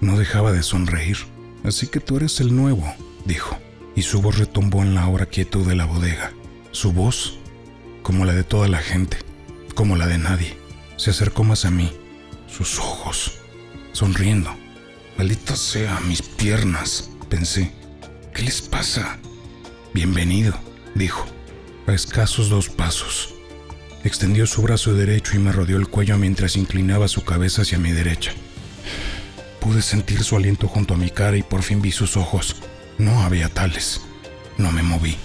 No 0.00 0.18
dejaba 0.18 0.52
de 0.52 0.62
sonreír. 0.62 1.18
Así 1.62 1.86
que 1.86 2.00
tú 2.00 2.16
eres 2.16 2.40
el 2.40 2.56
nuevo, 2.56 2.84
dijo, 3.26 3.58
y 3.94 4.02
su 4.02 4.22
voz 4.22 4.38
retumbó 4.38 4.82
en 4.82 4.94
la 4.94 5.06
hora 5.08 5.26
quietud 5.26 5.66
de 5.66 5.74
la 5.74 5.84
bodega. 5.84 6.32
Su 6.72 6.92
voz, 6.92 7.38
como 8.02 8.24
la 8.24 8.32
de 8.32 8.44
toda 8.44 8.68
la 8.68 8.78
gente, 8.78 9.18
como 9.74 9.96
la 9.96 10.06
de 10.06 10.18
nadie, 10.18 10.56
se 10.96 11.10
acercó 11.10 11.44
más 11.44 11.66
a 11.66 11.70
mí, 11.70 11.92
sus 12.46 12.78
ojos, 12.78 13.38
sonriendo 13.92 14.54
Maldita 15.16 15.54
sea 15.54 16.00
mis 16.00 16.22
piernas, 16.22 17.10
pensé. 17.28 17.70
¿Qué 18.34 18.42
les 18.42 18.60
pasa? 18.60 19.16
Bienvenido, 19.92 20.58
dijo, 20.96 21.24
a 21.86 21.92
escasos 21.92 22.48
dos 22.48 22.68
pasos. 22.68 23.32
Extendió 24.02 24.44
su 24.46 24.62
brazo 24.62 24.92
derecho 24.92 25.36
y 25.36 25.38
me 25.38 25.52
rodeó 25.52 25.76
el 25.76 25.86
cuello 25.86 26.18
mientras 26.18 26.56
inclinaba 26.56 27.06
su 27.06 27.24
cabeza 27.24 27.62
hacia 27.62 27.78
mi 27.78 27.92
derecha. 27.92 28.32
Pude 29.64 29.80
sentir 29.80 30.22
su 30.22 30.36
aliento 30.36 30.68
junto 30.68 30.92
a 30.92 30.98
mi 30.98 31.08
cara 31.08 31.38
y 31.38 31.42
por 31.42 31.62
fin 31.62 31.80
vi 31.80 31.90
sus 31.90 32.18
ojos. 32.18 32.56
No 32.98 33.22
había 33.22 33.48
tales. 33.48 34.02
No 34.58 34.70
me 34.70 34.82
moví. 34.82 35.16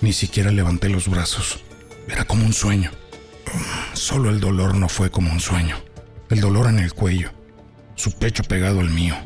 Ni 0.00 0.12
siquiera 0.12 0.52
levanté 0.52 0.88
los 0.88 1.08
brazos. 1.08 1.64
Era 2.08 2.24
como 2.24 2.46
un 2.46 2.52
sueño. 2.52 2.92
Solo 3.92 4.30
el 4.30 4.38
dolor 4.38 4.76
no 4.76 4.88
fue 4.88 5.10
como 5.10 5.32
un 5.32 5.40
sueño. 5.40 5.76
El 6.30 6.40
dolor 6.40 6.68
en 6.68 6.78
el 6.78 6.92
cuello, 6.92 7.32
su 7.96 8.12
pecho 8.12 8.44
pegado 8.44 8.78
al 8.78 8.90
mío. 8.90 9.16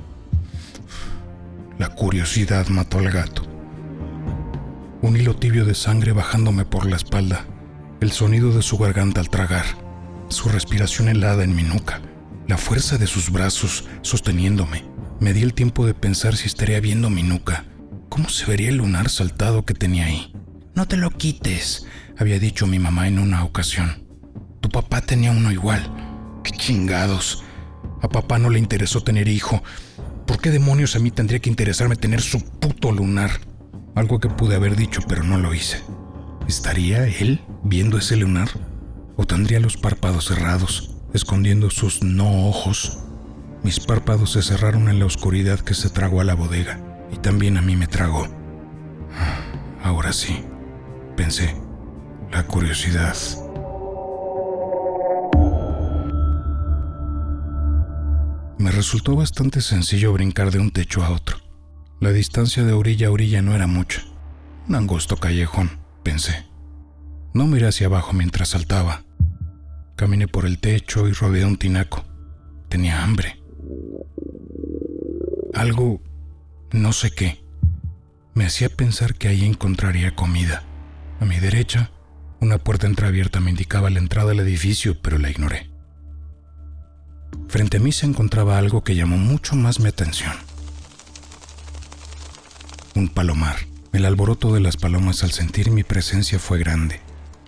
La 1.79 1.91
curiosidad 1.91 2.67
mató 2.69 2.99
al 2.99 3.11
gato. 3.11 3.43
Un 5.03 5.19
hilo 5.19 5.37
tibio 5.37 5.67
de 5.67 5.75
sangre 5.75 6.13
bajándome 6.13 6.65
por 6.65 6.87
la 6.87 6.97
espalda, 6.97 7.45
el 8.01 8.11
sonido 8.11 8.53
de 8.53 8.63
su 8.63 8.79
garganta 8.79 9.21
al 9.21 9.29
tragar, 9.29 9.67
su 10.31 10.49
respiración 10.49 11.09
helada 11.09 11.45
en 11.45 11.55
mi 11.55 11.63
nuca, 11.63 12.01
la 12.51 12.59
fuerza 12.59 12.99
de 12.99 13.07
sus 13.07 13.31
brazos 13.31 13.85
sosteniéndome. 14.03 14.85
Me 15.21 15.33
di 15.33 15.43
el 15.43 15.55
tiempo 15.55 15.87
de 15.87 15.95
pensar 15.95 16.37
si 16.37 16.49
estaría 16.49 16.81
viendo 16.81 17.09
mi 17.09 17.23
nuca. 17.23 17.65
¿Cómo 18.09 18.29
se 18.29 18.45
vería 18.45 18.71
el 18.71 18.79
lunar 18.79 19.09
saltado 19.09 19.65
que 19.65 19.73
tenía 19.73 20.07
ahí? 20.07 20.35
No 20.75 20.89
te 20.89 20.97
lo 20.97 21.13
quites, 21.13 21.87
había 22.19 22.41
dicho 22.41 22.67
mi 22.67 22.81
mamá 22.81 23.07
en 23.07 23.21
una 23.21 23.45
ocasión. 23.45 24.05
Tu 24.61 24.69
papá 24.69 25.01
tenía 25.01 25.31
uno 25.31 25.53
igual. 25.53 25.95
¡Qué 26.43 26.51
chingados! 26.51 27.45
A 28.03 28.09
papá 28.09 28.41
no 28.41 28.51
le 28.51 28.59
interesó 28.59 29.01
tener 29.01 29.29
hijo. 29.29 29.63
¿Por 30.27 30.41
qué 30.41 30.51
demonios 30.51 30.97
a 30.97 30.99
mí 30.99 31.13
tendría 31.13 31.39
que 31.39 31.51
interesarme 31.51 31.95
tener 31.95 32.21
su 32.21 32.41
puto 32.41 32.91
lunar? 32.91 33.31
algo 33.95 34.19
que 34.19 34.29
pude 34.29 34.57
haber 34.57 34.75
dicho 34.75 35.03
pero 35.09 35.23
no 35.23 35.39
lo 35.39 35.55
hice. 35.55 35.81
¿Estaría 36.49 37.07
él 37.07 37.45
viendo 37.63 37.97
ese 37.97 38.17
lunar? 38.17 38.49
¿O 39.17 39.25
tendría 39.25 39.61
los 39.61 39.77
párpados 39.77 40.27
cerrados, 40.27 41.00
escondiendo 41.13 41.71
sus 41.71 42.03
no 42.03 42.49
ojos? 42.49 42.99
Mis 43.63 43.81
párpados 43.81 44.33
se 44.33 44.43
cerraron 44.43 44.89
en 44.89 44.99
la 44.99 45.07
oscuridad 45.07 45.61
que 45.61 45.75
se 45.75 45.91
tragó 45.91 46.21
a 46.21 46.25
la 46.25 46.35
bodega 46.35 46.81
y 47.13 47.17
también 47.17 47.57
a 47.57 47.63
mí 47.63 47.77
me 47.77 47.87
tragó. 47.87 48.27
Ahora 49.83 50.13
sí, 50.13 50.45
pensé, 51.17 51.55
la 52.33 52.47
curiosidad. 52.47 53.17
Me 58.59 58.71
resultó 58.71 59.17
bastante 59.17 59.63
sencillo 59.63 60.13
brincar 60.13 60.51
de 60.51 60.59
un 60.59 60.71
techo 60.71 61.03
a 61.03 61.11
otro. 61.11 61.39
La 61.99 62.13
distancia 62.13 62.63
de 62.63 62.73
orilla 62.73 63.09
a 63.09 63.11
orilla 63.11 63.43
no 63.43 63.55
era 63.55 63.67
mucha. 63.67 64.03
Un 64.69 64.75
angosto 64.75 65.17
callejón, 65.17 65.81
pensé. 66.03 66.47
No 67.33 67.47
miré 67.47 67.69
hacia 67.69 67.87
abajo 67.87 68.13
mientras 68.13 68.51
saltaba. 68.51 69.03
Caminé 70.01 70.29
por 70.29 70.47
el 70.47 70.59
techo 70.59 71.09
y 71.09 71.13
rodeé 71.13 71.45
un 71.45 71.59
tinaco. 71.59 72.07
Tenía 72.71 73.05
hambre. 73.05 73.39
Algo, 75.53 76.01
no 76.73 76.95
sé 76.95 77.11
qué, 77.11 77.45
me 78.33 78.47
hacía 78.47 78.71
pensar 78.71 79.15
que 79.17 79.29
ahí 79.29 79.45
encontraría 79.45 80.17
comida. 80.17 80.63
A 81.21 81.27
mi 81.27 81.39
derecha, 81.39 81.91
una 82.41 82.57
puerta 82.57 82.87
entreabierta 82.87 83.41
me 83.41 83.51
indicaba 83.51 83.91
la 83.91 83.99
entrada 83.99 84.31
del 84.31 84.41
edificio, 84.41 84.99
pero 85.03 85.19
la 85.19 85.29
ignoré. 85.29 85.71
Frente 87.49 87.77
a 87.77 87.81
mí 87.81 87.93
se 87.93 88.07
encontraba 88.07 88.57
algo 88.57 88.83
que 88.83 88.97
llamó 88.97 89.19
mucho 89.19 89.55
más 89.55 89.81
mi 89.81 89.91
atención. 89.91 90.33
Un 92.95 93.11
palomar. 93.11 93.57
El 93.93 94.07
alboroto 94.07 94.55
de 94.55 94.61
las 94.61 94.79
palomas 94.79 95.23
al 95.25 95.33
sentir 95.33 95.71
mi 95.71 95.83
presencia 95.83 96.39
fue 96.39 96.59
grande. 96.59 97.03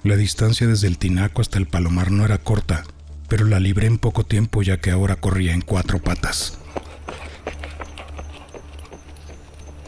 La 0.04 0.16
distancia 0.16 0.66
desde 0.66 0.88
el 0.88 0.98
tinaco 0.98 1.42
hasta 1.42 1.58
el 1.58 1.68
palomar 1.68 2.10
no 2.10 2.24
era 2.24 2.38
corta, 2.38 2.82
pero 3.28 3.46
la 3.46 3.60
libré 3.60 3.86
en 3.86 3.98
poco 3.98 4.24
tiempo 4.24 4.60
ya 4.62 4.78
que 4.78 4.90
ahora 4.90 5.14
corría 5.14 5.54
en 5.54 5.60
cuatro 5.60 6.00
patas. 6.00 6.58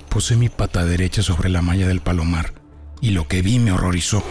Puse 0.09 0.37
mi 0.37 0.49
pata 0.49 0.85
derecha 0.85 1.23
sobre 1.23 1.49
la 1.49 1.63
malla 1.63 1.89
del 1.89 2.01
palomar 2.01 2.55
y 3.01 3.11
lo 3.11 3.27
que 3.27 3.43
vi 3.43 3.59
me 3.59 3.73
horrorizó. 3.73 4.23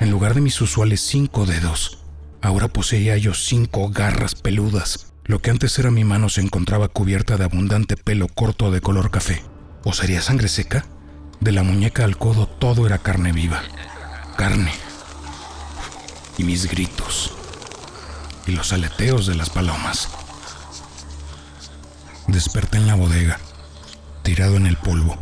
En 0.00 0.10
lugar 0.10 0.34
de 0.34 0.42
mis 0.42 0.60
usuales 0.60 1.00
cinco 1.00 1.46
dedos, 1.46 2.04
ahora 2.42 2.68
poseía 2.68 3.16
yo 3.16 3.32
cinco 3.32 3.88
garras 3.88 4.34
peludas. 4.34 5.14
Lo 5.24 5.40
que 5.40 5.50
antes 5.50 5.78
era 5.78 5.90
mi 5.90 6.04
mano 6.04 6.28
se 6.28 6.42
encontraba 6.42 6.88
cubierta 6.88 7.38
de 7.38 7.44
abundante 7.44 7.96
pelo 7.96 8.28
corto 8.28 8.70
de 8.70 8.82
color 8.82 9.10
café. 9.10 9.42
¿O 9.82 9.94
sería 9.94 10.20
sangre 10.20 10.48
seca? 10.48 10.84
De 11.40 11.52
la 11.52 11.62
muñeca 11.62 12.04
al 12.04 12.18
codo 12.18 12.46
todo 12.46 12.84
era 12.84 12.98
carne 12.98 13.32
viva. 13.32 13.62
Carne. 14.36 14.89
Y 16.40 16.42
mis 16.42 16.70
gritos. 16.70 17.32
Y 18.46 18.52
los 18.52 18.72
aleteos 18.72 19.26
de 19.26 19.34
las 19.34 19.50
palomas. 19.50 20.08
Desperté 22.28 22.78
en 22.78 22.86
la 22.86 22.94
bodega 22.94 23.38
tirado 24.22 24.56
en 24.56 24.64
el 24.64 24.78
polvo, 24.78 25.18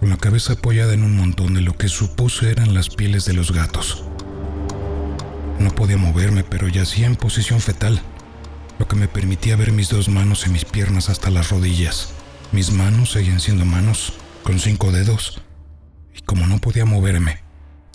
con 0.00 0.10
la 0.10 0.16
cabeza 0.16 0.54
apoyada 0.54 0.94
en 0.94 1.04
un 1.04 1.16
montón 1.16 1.54
de 1.54 1.60
lo 1.60 1.76
que 1.76 1.86
supuse 1.88 2.50
eran 2.50 2.74
las 2.74 2.88
pieles 2.88 3.24
de 3.24 3.34
los 3.34 3.52
gatos. 3.52 4.02
No 5.60 5.72
podía 5.76 5.96
moverme, 5.96 6.42
pero 6.42 6.66
yacía 6.66 7.06
en 7.06 7.14
posición 7.14 7.60
fetal, 7.60 8.02
lo 8.80 8.88
que 8.88 8.96
me 8.96 9.06
permitía 9.06 9.54
ver 9.54 9.70
mis 9.70 9.90
dos 9.90 10.08
manos 10.08 10.44
y 10.44 10.50
mis 10.50 10.64
piernas 10.64 11.08
hasta 11.08 11.30
las 11.30 11.50
rodillas. 11.50 12.14
Mis 12.50 12.72
manos 12.72 13.12
seguían 13.12 13.38
siendo 13.38 13.64
manos, 13.64 14.12
con 14.42 14.58
cinco 14.58 14.90
dedos, 14.90 15.40
y 16.12 16.22
como 16.22 16.48
no 16.48 16.58
podía 16.58 16.84
moverme, 16.84 17.45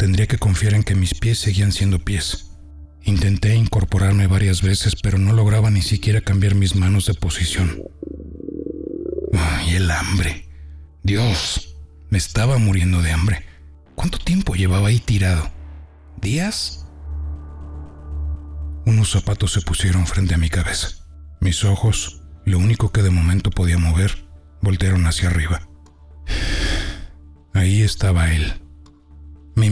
tendría 0.01 0.25
que 0.25 0.39
confiar 0.39 0.73
en 0.73 0.81
que 0.81 0.95
mis 0.95 1.13
pies 1.13 1.37
seguían 1.37 1.71
siendo 1.71 1.99
pies. 1.99 2.49
Intenté 3.03 3.53
incorporarme 3.53 4.25
varias 4.25 4.63
veces, 4.63 4.95
pero 4.95 5.19
no 5.19 5.31
lograba 5.31 5.69
ni 5.69 5.83
siquiera 5.83 6.21
cambiar 6.21 6.55
mis 6.55 6.75
manos 6.75 7.05
de 7.05 7.13
posición. 7.13 7.83
Y 9.67 9.75
el 9.75 9.91
hambre. 9.91 10.49
Dios, 11.03 11.77
me 12.09 12.17
estaba 12.17 12.57
muriendo 12.57 13.03
de 13.03 13.11
hambre. 13.11 13.45
¿Cuánto 13.93 14.17
tiempo 14.17 14.55
llevaba 14.55 14.87
ahí 14.87 14.97
tirado? 14.97 15.51
¿Días? 16.19 16.87
Unos 18.87 19.11
zapatos 19.11 19.53
se 19.53 19.61
pusieron 19.61 20.07
frente 20.07 20.33
a 20.33 20.39
mi 20.39 20.49
cabeza. 20.49 21.05
Mis 21.41 21.63
ojos, 21.63 22.23
lo 22.43 22.57
único 22.57 22.91
que 22.91 23.03
de 23.03 23.11
momento 23.11 23.51
podía 23.51 23.77
mover, 23.77 24.25
voltearon 24.63 25.05
hacia 25.05 25.29
arriba. 25.29 25.69
Ahí 27.53 27.83
estaba 27.83 28.33
él. 28.33 28.60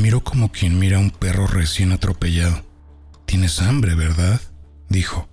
Miró 0.10 0.24
como 0.24 0.52
quien 0.52 0.80
mira 0.80 0.98
a 0.98 1.02
un 1.02 1.12
perro 1.12 1.46
recién 1.46 1.92
atropellado. 1.92 2.66
Tienes 3.28 3.62
hambre, 3.62 3.94
¿verdad? 3.94 4.42
dijo, 4.90 5.30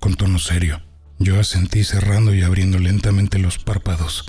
con 0.00 0.16
tono 0.16 0.40
serio. 0.40 0.82
Yo 1.20 1.38
asentí 1.38 1.84
cerrando 1.84 2.34
y 2.34 2.42
abriendo 2.42 2.80
lentamente 2.80 3.38
los 3.38 3.58
párpados. 3.58 4.24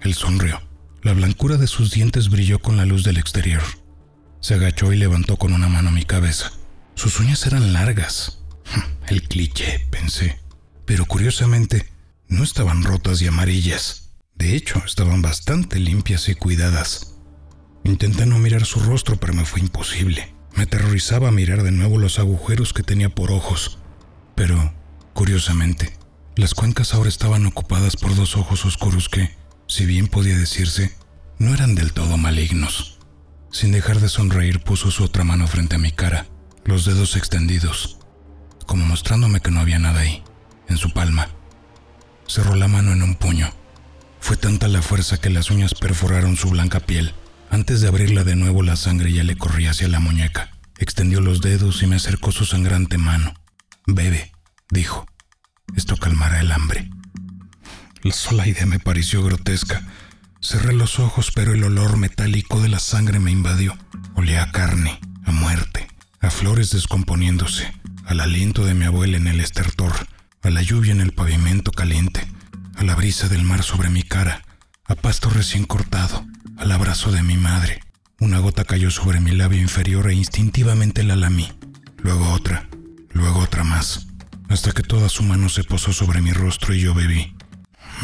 Él 0.00 0.14
sonrió. 0.14 0.60
La 1.00 1.12
blancura 1.12 1.58
de 1.58 1.68
sus 1.68 1.92
dientes 1.92 2.28
brilló 2.28 2.58
con 2.58 2.76
la 2.76 2.86
luz 2.86 3.04
del 3.04 3.18
exterior. 3.18 3.62
Se 4.40 4.54
agachó 4.54 4.92
y 4.92 4.96
levantó 4.96 5.36
con 5.36 5.52
una 5.52 5.68
mano 5.68 5.92
mi 5.92 6.02
cabeza. 6.02 6.50
Sus 6.96 7.20
uñas 7.20 7.46
eran 7.46 7.72
largas. 7.72 8.42
El 9.06 9.22
cliché, 9.28 9.86
pensé. 9.92 10.40
Pero 10.86 11.04
curiosamente, 11.04 11.86
no 12.26 12.42
estaban 12.42 12.82
rotas 12.82 13.22
y 13.22 13.28
amarillas. 13.28 14.10
De 14.34 14.56
hecho, 14.56 14.82
estaban 14.84 15.22
bastante 15.22 15.78
limpias 15.78 16.28
y 16.28 16.34
cuidadas. 16.34 17.15
Intenté 17.84 18.26
no 18.26 18.38
mirar 18.38 18.64
su 18.64 18.80
rostro, 18.80 19.16
pero 19.16 19.34
me 19.34 19.44
fue 19.44 19.60
imposible. 19.60 20.34
Me 20.54 20.64
aterrorizaba 20.64 21.30
mirar 21.30 21.62
de 21.62 21.70
nuevo 21.70 21.98
los 21.98 22.18
agujeros 22.18 22.72
que 22.72 22.82
tenía 22.82 23.08
por 23.10 23.30
ojos. 23.30 23.78
Pero, 24.34 24.72
curiosamente, 25.12 25.92
las 26.36 26.54
cuencas 26.54 26.94
ahora 26.94 27.08
estaban 27.08 27.46
ocupadas 27.46 27.96
por 27.96 28.14
dos 28.14 28.36
ojos 28.36 28.64
oscuros 28.64 29.08
que, 29.08 29.34
si 29.66 29.86
bien 29.86 30.08
podía 30.08 30.36
decirse, 30.36 30.94
no 31.38 31.54
eran 31.54 31.74
del 31.74 31.92
todo 31.92 32.16
malignos. 32.16 32.98
Sin 33.50 33.72
dejar 33.72 34.00
de 34.00 34.08
sonreír 34.08 34.60
puso 34.60 34.90
su 34.90 35.04
otra 35.04 35.24
mano 35.24 35.46
frente 35.46 35.76
a 35.76 35.78
mi 35.78 35.92
cara, 35.92 36.26
los 36.64 36.84
dedos 36.84 37.16
extendidos, 37.16 37.98
como 38.66 38.84
mostrándome 38.84 39.40
que 39.40 39.50
no 39.50 39.60
había 39.60 39.78
nada 39.78 40.00
ahí, 40.00 40.22
en 40.68 40.76
su 40.76 40.92
palma. 40.92 41.28
Cerró 42.26 42.54
la 42.56 42.68
mano 42.68 42.92
en 42.92 43.02
un 43.02 43.14
puño. 43.14 43.50
Fue 44.20 44.36
tanta 44.36 44.68
la 44.68 44.82
fuerza 44.82 45.18
que 45.18 45.30
las 45.30 45.50
uñas 45.50 45.74
perforaron 45.74 46.36
su 46.36 46.50
blanca 46.50 46.80
piel. 46.80 47.14
Antes 47.50 47.80
de 47.80 47.88
abrirla 47.88 48.24
de 48.24 48.36
nuevo 48.36 48.62
la 48.62 48.76
sangre 48.76 49.12
ya 49.12 49.24
le 49.24 49.36
corría 49.36 49.70
hacia 49.70 49.88
la 49.88 50.00
muñeca. 50.00 50.50
Extendió 50.78 51.20
los 51.20 51.40
dedos 51.40 51.82
y 51.82 51.86
me 51.86 51.96
acercó 51.96 52.32
su 52.32 52.44
sangrante 52.44 52.98
mano. 52.98 53.34
Bebe, 53.86 54.32
dijo. 54.70 55.06
Esto 55.74 55.96
calmará 55.96 56.40
el 56.40 56.52
hambre. 56.52 56.90
La 58.02 58.12
sola 58.12 58.46
idea 58.46 58.66
me 58.66 58.78
pareció 58.78 59.22
grotesca. 59.22 59.82
Cerré 60.40 60.74
los 60.74 60.98
ojos, 60.98 61.32
pero 61.34 61.54
el 61.54 61.64
olor 61.64 61.96
metálico 61.96 62.60
de 62.60 62.68
la 62.68 62.78
sangre 62.78 63.18
me 63.18 63.30
invadió. 63.30 63.76
Olía 64.14 64.44
a 64.44 64.52
carne, 64.52 65.00
a 65.24 65.32
muerte, 65.32 65.88
a 66.20 66.30
flores 66.30 66.70
descomponiéndose, 66.70 67.72
al 68.04 68.20
aliento 68.20 68.64
de 68.64 68.74
mi 68.74 68.84
abuela 68.84 69.16
en 69.16 69.26
el 69.26 69.40
estertor, 69.40 69.92
a 70.42 70.50
la 70.50 70.62
lluvia 70.62 70.92
en 70.92 71.00
el 71.00 71.12
pavimento 71.12 71.72
caliente, 71.72 72.26
a 72.76 72.84
la 72.84 72.94
brisa 72.94 73.28
del 73.28 73.42
mar 73.42 73.62
sobre 73.62 73.90
mi 73.90 74.02
cara, 74.02 74.44
a 74.88 74.94
pasto 74.94 75.30
recién 75.30 75.64
cortado, 75.64 76.24
al 76.56 76.72
abrazo 76.72 77.12
de 77.12 77.22
mi 77.22 77.36
madre. 77.36 77.80
Una 78.20 78.38
gota 78.38 78.64
cayó 78.64 78.90
sobre 78.90 79.20
mi 79.20 79.32
labio 79.32 79.60
inferior 79.60 80.08
e 80.08 80.14
instintivamente 80.14 81.02
la 81.02 81.16
lamí. 81.16 81.52
Luego 81.98 82.30
otra, 82.32 82.68
luego 83.12 83.40
otra 83.40 83.64
más 83.64 84.06
hasta 84.48 84.72
que 84.72 84.82
toda 84.82 85.08
su 85.08 85.22
mano 85.22 85.48
se 85.48 85.64
posó 85.64 85.92
sobre 85.92 86.20
mi 86.22 86.32
rostro 86.32 86.74
y 86.74 86.80
yo 86.80 86.94
bebí. 86.94 87.34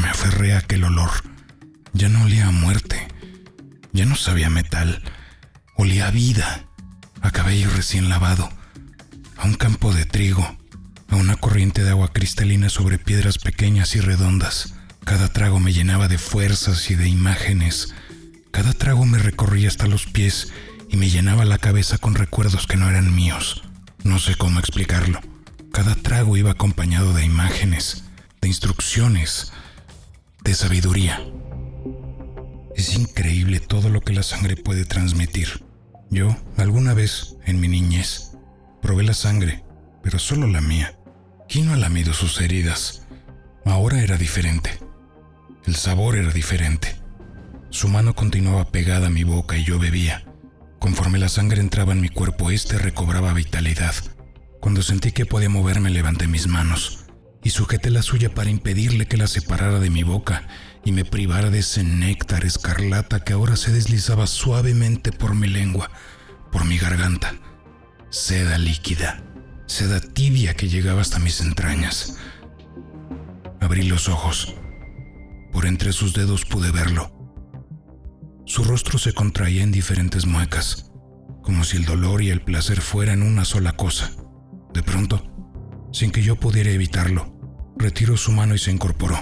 Me 0.01 0.09
aferré 0.09 0.55
a 0.55 0.59
aquel 0.59 0.85
olor. 0.85 1.11
Ya 1.93 2.09
no 2.09 2.23
olía 2.23 2.49
a 2.49 2.53
muerte, 2.53 3.07
ya 3.93 4.07
no 4.07 4.17
sabía 4.17 4.49
metal, 4.49 5.03
olía 5.77 6.09
a 6.09 6.11
vida, 6.11 6.67
a 7.21 7.31
cabello 7.31 7.69
recién 7.71 8.09
lavado, 8.09 8.49
a 9.37 9.45
un 9.45 9.55
campo 9.55 9.93
de 9.93 10.07
trigo, 10.07 10.57
a 11.11 11.17
una 11.17 11.37
corriente 11.37 11.85
de 11.85 11.91
agua 11.91 12.11
cristalina 12.11 12.71
sobre 12.71 12.99
piedras 12.99 13.37
pequeñas 13.37 13.95
y 13.95 14.01
redondas. 14.01 14.75
Cada 15.05 15.29
trago 15.29 15.59
me 15.61 15.73
llenaba 15.73 16.09
de 16.09 16.19
fuerzas 16.19 16.91
y 16.91 16.95
de 16.95 17.09
imágenes. 17.09 17.95
Cada 18.51 18.73
trago 18.73 19.05
me 19.05 19.19
recorría 19.19 19.69
hasta 19.69 19.87
los 19.87 20.07
pies 20.07 20.53
y 20.89 20.97
me 20.97 21.11
llenaba 21.11 21.45
la 21.45 21.59
cabeza 21.59 21.99
con 21.99 22.15
recuerdos 22.15 22.67
que 22.67 22.77
no 22.77 22.89
eran 22.89 23.15
míos. 23.15 23.63
No 24.05 24.19
sé 24.19 24.37
cómo 24.37 24.61
explicarlo. 24.61 25.21
Cada 25.73 25.95
trago 25.95 26.37
iba 26.37 26.51
acompañado 26.51 27.15
de 27.15 27.25
imágenes, 27.25 28.05
de 28.41 28.49
instrucciones, 28.49 29.53
de 30.45 30.55
sabiduría. 30.55 31.21
Es 32.77 32.95
increíble 32.95 33.61
todo 33.61 33.89
lo 33.89 34.01
que 34.01 34.13
la 34.13 34.23
sangre 34.23 34.57
puede 34.57 34.85
transmitir. 34.85 35.65
Yo, 36.11 36.37
alguna 36.57 36.95
vez, 36.95 37.37
en 37.45 37.61
mi 37.61 37.69
niñez, 37.69 38.33
probé 38.83 39.03
la 39.03 39.15
sangre, 39.15 39.65
pero 40.03 40.19
solo 40.19 40.47
la 40.47 40.61
mía. 40.61 40.99
¿Quién 41.49 41.67
no 41.67 41.75
ha 41.75 41.77
lamido 41.77 42.13
sus 42.13 42.41
heridas? 42.41 43.07
Ahora 43.65 44.03
era 44.03 44.17
diferente. 44.17 44.79
El 45.65 45.77
sabor 45.77 46.17
era 46.17 46.33
diferente. 46.33 46.97
Su 47.71 47.89
mano 47.89 48.15
continuaba 48.15 48.71
pegada 48.71 49.07
a 49.07 49.11
mi 49.11 49.23
boca 49.23 49.57
y 49.57 49.65
yo 49.65 49.79
bebía. 49.79 50.25
Conforme 50.79 51.19
la 51.19 51.29
sangre 51.29 51.61
entraba 51.61 51.93
en 51.93 52.01
mi 52.01 52.09
cuerpo, 52.09 52.51
este 52.51 52.79
recobraba 52.79 53.33
vitalidad. 53.33 53.95
Cuando 54.61 54.83
sentí 54.83 55.13
que 55.13 55.27
podía 55.27 55.49
moverme, 55.49 55.91
levanté 55.91 56.27
mis 56.27 56.49
manos 56.49 57.03
y 57.45 57.51
sujeté 57.51 57.91
la 57.91 58.03
suya 58.03 58.35
para 58.35 58.51
impedirle 58.51 59.07
que 59.07 59.17
la 59.17 59.27
separara 59.27 59.79
de 59.79 59.91
mi 59.91 60.03
boca 60.03 60.47
y 60.85 60.93
me 60.93 61.05
privara 61.05 61.51
de 61.51 61.61
ese 61.61 61.85
néctar 61.85 62.45
escarlata 62.45 63.21
que 63.21 63.33
ahora 63.33 63.57
se 63.57 63.73
deslizaba 63.73 64.27
suavemente 64.27 65.13
por 65.13 65.35
mi 65.35 65.49
lengua, 65.49 65.91
por 66.51 66.65
mi 66.65 66.79
garganta. 66.79 67.35
Seda 68.11 68.59
líquida, 68.59 69.23
seda 69.67 70.01
tibia 70.01 70.55
que 70.55 70.69
llegaba 70.69 71.01
hasta 71.01 71.19
mis 71.19 71.41
entrañas. 71.41 72.19
Abrí 73.61 73.85
los 73.85 74.09
ojos. 74.09 74.55
Por 75.53 75.67
entre 75.67 75.93
sus 75.93 76.15
dedos 76.15 76.45
pude 76.45 76.73
verlo 76.73 77.23
su 78.45 78.65
rostro 78.65 78.99
se 78.99 79.13
contraía 79.13 79.63
en 79.63 79.71
diferentes 79.71 80.27
muecas, 80.27 80.91
como 81.43 81.63
si 81.65 81.77
el 81.77 81.85
dolor 81.85 82.23
y 82.23 82.31
el 82.31 82.43
placer 82.43 82.81
fueran 82.81 83.23
una 83.23 83.45
sola 83.45 83.73
cosa. 83.73 84.11
De 84.75 84.83
pronto, 84.83 85.23
sin 85.93 86.11
que 86.11 86.23
yo 86.23 86.37
pudiera 86.37 86.71
evitarlo, 86.71 87.35
retiró 87.79 88.17
su 88.17 88.33
mano 88.33 88.55
y 88.55 88.59
se 88.59 88.73
incorporó. 88.73 89.17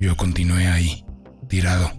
Yo 0.00 0.16
continué 0.16 0.66
ahí, 0.66 1.06
tirado. 1.48 1.90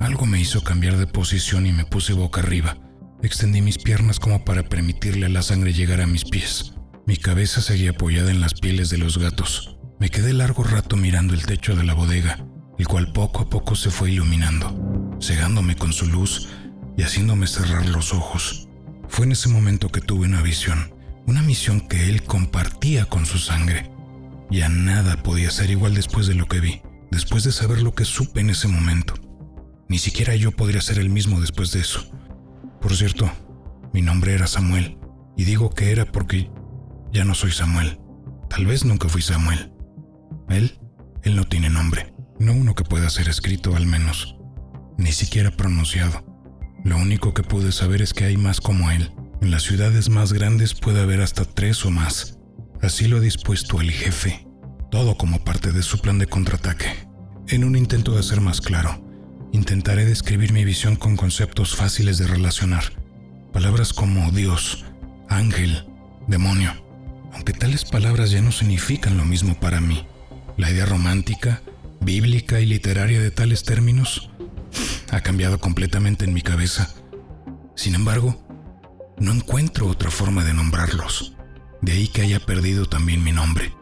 Algo 0.00 0.24
me 0.24 0.40
hizo 0.40 0.64
cambiar 0.64 0.96
de 0.96 1.06
posición 1.06 1.66
y 1.66 1.72
me 1.72 1.84
puse 1.84 2.14
boca 2.14 2.40
arriba. 2.40 2.78
Extendí 3.22 3.60
mis 3.60 3.76
piernas 3.76 4.18
como 4.18 4.44
para 4.44 4.64
permitirle 4.64 5.26
a 5.26 5.28
la 5.28 5.42
sangre 5.42 5.74
llegar 5.74 6.00
a 6.00 6.06
mis 6.06 6.24
pies. 6.24 6.72
Mi 7.06 7.18
cabeza 7.18 7.60
seguía 7.60 7.90
apoyada 7.90 8.30
en 8.30 8.40
las 8.40 8.54
pieles 8.54 8.88
de 8.88 8.98
los 8.98 9.18
gatos. 9.18 9.76
Me 10.00 10.08
quedé 10.08 10.32
largo 10.32 10.64
rato 10.64 10.96
mirando 10.96 11.34
el 11.34 11.44
techo 11.44 11.76
de 11.76 11.84
la 11.84 11.92
bodega, 11.94 12.44
el 12.80 12.88
cual 12.88 13.12
poco 13.12 13.42
a 13.42 13.48
poco 13.48 13.76
se 13.76 13.90
fue 13.90 14.10
iluminando 14.10 14.90
cegándome 15.20 15.76
con 15.76 15.92
su 15.92 16.06
luz 16.06 16.48
y 16.96 17.02
haciéndome 17.02 17.46
cerrar 17.46 17.86
los 17.86 18.14
ojos. 18.14 18.68
Fue 19.08 19.26
en 19.26 19.32
ese 19.32 19.48
momento 19.48 19.90
que 19.90 20.00
tuve 20.00 20.26
una 20.26 20.42
visión, 20.42 20.94
una 21.26 21.42
misión 21.42 21.80
que 21.80 22.08
él 22.08 22.22
compartía 22.22 23.04
con 23.04 23.26
su 23.26 23.38
sangre. 23.38 23.90
Ya 24.50 24.68
nada 24.68 25.22
podía 25.22 25.50
ser 25.50 25.70
igual 25.70 25.94
después 25.94 26.26
de 26.26 26.34
lo 26.34 26.46
que 26.46 26.60
vi, 26.60 26.80
después 27.10 27.44
de 27.44 27.52
saber 27.52 27.82
lo 27.82 27.94
que 27.94 28.04
supe 28.04 28.40
en 28.40 28.48
ese 28.48 28.66
momento. 28.66 29.14
Ni 29.88 29.98
siquiera 29.98 30.34
yo 30.36 30.52
podría 30.52 30.80
ser 30.80 30.98
el 30.98 31.10
mismo 31.10 31.38
después 31.40 31.70
de 31.72 31.80
eso. 31.80 32.10
Por 32.80 32.96
cierto, 32.96 33.30
mi 33.92 34.00
nombre 34.00 34.32
era 34.32 34.46
Samuel, 34.46 34.96
y 35.36 35.44
digo 35.44 35.74
que 35.74 35.92
era 35.92 36.06
porque 36.06 36.50
ya 37.12 37.24
no 37.24 37.34
soy 37.34 37.52
Samuel. 37.52 38.00
Tal 38.48 38.66
vez 38.66 38.86
nunca 38.86 39.08
fui 39.08 39.20
Samuel. 39.20 39.72
Él, 40.48 40.78
él 41.22 41.36
no 41.36 41.44
tiene 41.44 41.68
nombre, 41.68 42.09
no 42.40 42.52
uno 42.52 42.74
que 42.74 42.82
pueda 42.82 43.08
ser 43.08 43.28
escrito 43.28 43.76
al 43.76 43.86
menos 43.86 44.34
ni 45.00 45.12
siquiera 45.12 45.50
pronunciado. 45.50 46.24
Lo 46.84 46.96
único 46.98 47.32
que 47.32 47.42
pude 47.42 47.72
saber 47.72 48.02
es 48.02 48.12
que 48.12 48.24
hay 48.24 48.36
más 48.36 48.60
como 48.60 48.90
él. 48.90 49.12
En 49.40 49.50
las 49.50 49.62
ciudades 49.62 50.10
más 50.10 50.32
grandes 50.32 50.74
puede 50.74 51.00
haber 51.00 51.22
hasta 51.22 51.44
tres 51.44 51.84
o 51.86 51.90
más. 51.90 52.38
Así 52.82 53.08
lo 53.08 53.16
ha 53.16 53.20
dispuesto 53.20 53.80
el 53.80 53.90
jefe, 53.90 54.46
todo 54.90 55.16
como 55.16 55.42
parte 55.42 55.72
de 55.72 55.82
su 55.82 55.98
plan 56.00 56.18
de 56.18 56.26
contraataque. 56.26 57.08
En 57.48 57.64
un 57.64 57.76
intento 57.76 58.14
de 58.14 58.22
ser 58.22 58.42
más 58.42 58.60
claro, 58.60 59.02
intentaré 59.52 60.04
describir 60.04 60.52
mi 60.52 60.64
visión 60.64 60.96
con 60.96 61.16
conceptos 61.16 61.74
fáciles 61.74 62.18
de 62.18 62.26
relacionar. 62.26 62.84
Palabras 63.52 63.92
como 63.94 64.30
Dios, 64.30 64.84
ángel, 65.28 65.86
demonio. 66.28 66.72
Aunque 67.32 67.52
tales 67.54 67.84
palabras 67.86 68.30
ya 68.30 68.42
no 68.42 68.52
significan 68.52 69.16
lo 69.16 69.24
mismo 69.24 69.58
para 69.58 69.80
mí. 69.80 70.06
La 70.58 70.70
idea 70.70 70.84
romántica, 70.84 71.62
bíblica 72.00 72.60
y 72.60 72.66
literaria 72.66 73.20
de 73.20 73.30
tales 73.30 73.62
términos 73.62 74.30
ha 75.10 75.20
cambiado 75.20 75.58
completamente 75.58 76.24
en 76.24 76.32
mi 76.32 76.42
cabeza. 76.42 76.94
Sin 77.74 77.94
embargo, 77.94 78.46
no 79.18 79.32
encuentro 79.32 79.86
otra 79.86 80.10
forma 80.10 80.44
de 80.44 80.54
nombrarlos. 80.54 81.34
De 81.82 81.92
ahí 81.92 82.08
que 82.08 82.22
haya 82.22 82.40
perdido 82.40 82.86
también 82.86 83.22
mi 83.22 83.32
nombre. 83.32 83.74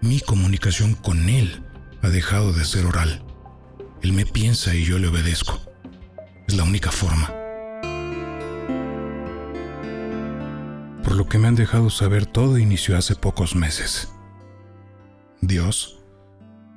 Mi 0.00 0.20
comunicación 0.20 0.94
con 0.94 1.28
él 1.28 1.64
ha 2.02 2.08
dejado 2.08 2.52
de 2.52 2.64
ser 2.64 2.86
oral. 2.86 3.24
Él 4.02 4.12
me 4.12 4.26
piensa 4.26 4.74
y 4.74 4.84
yo 4.84 4.98
le 4.98 5.08
obedezco. 5.08 5.60
Es 6.46 6.54
la 6.54 6.64
única 6.64 6.90
forma. 6.90 7.32
Por 11.02 11.16
lo 11.16 11.28
que 11.28 11.38
me 11.38 11.48
han 11.48 11.56
dejado 11.56 11.90
saber, 11.90 12.26
todo 12.26 12.58
inició 12.58 12.96
hace 12.96 13.16
pocos 13.16 13.54
meses. 13.54 14.08
Dios, 15.40 15.98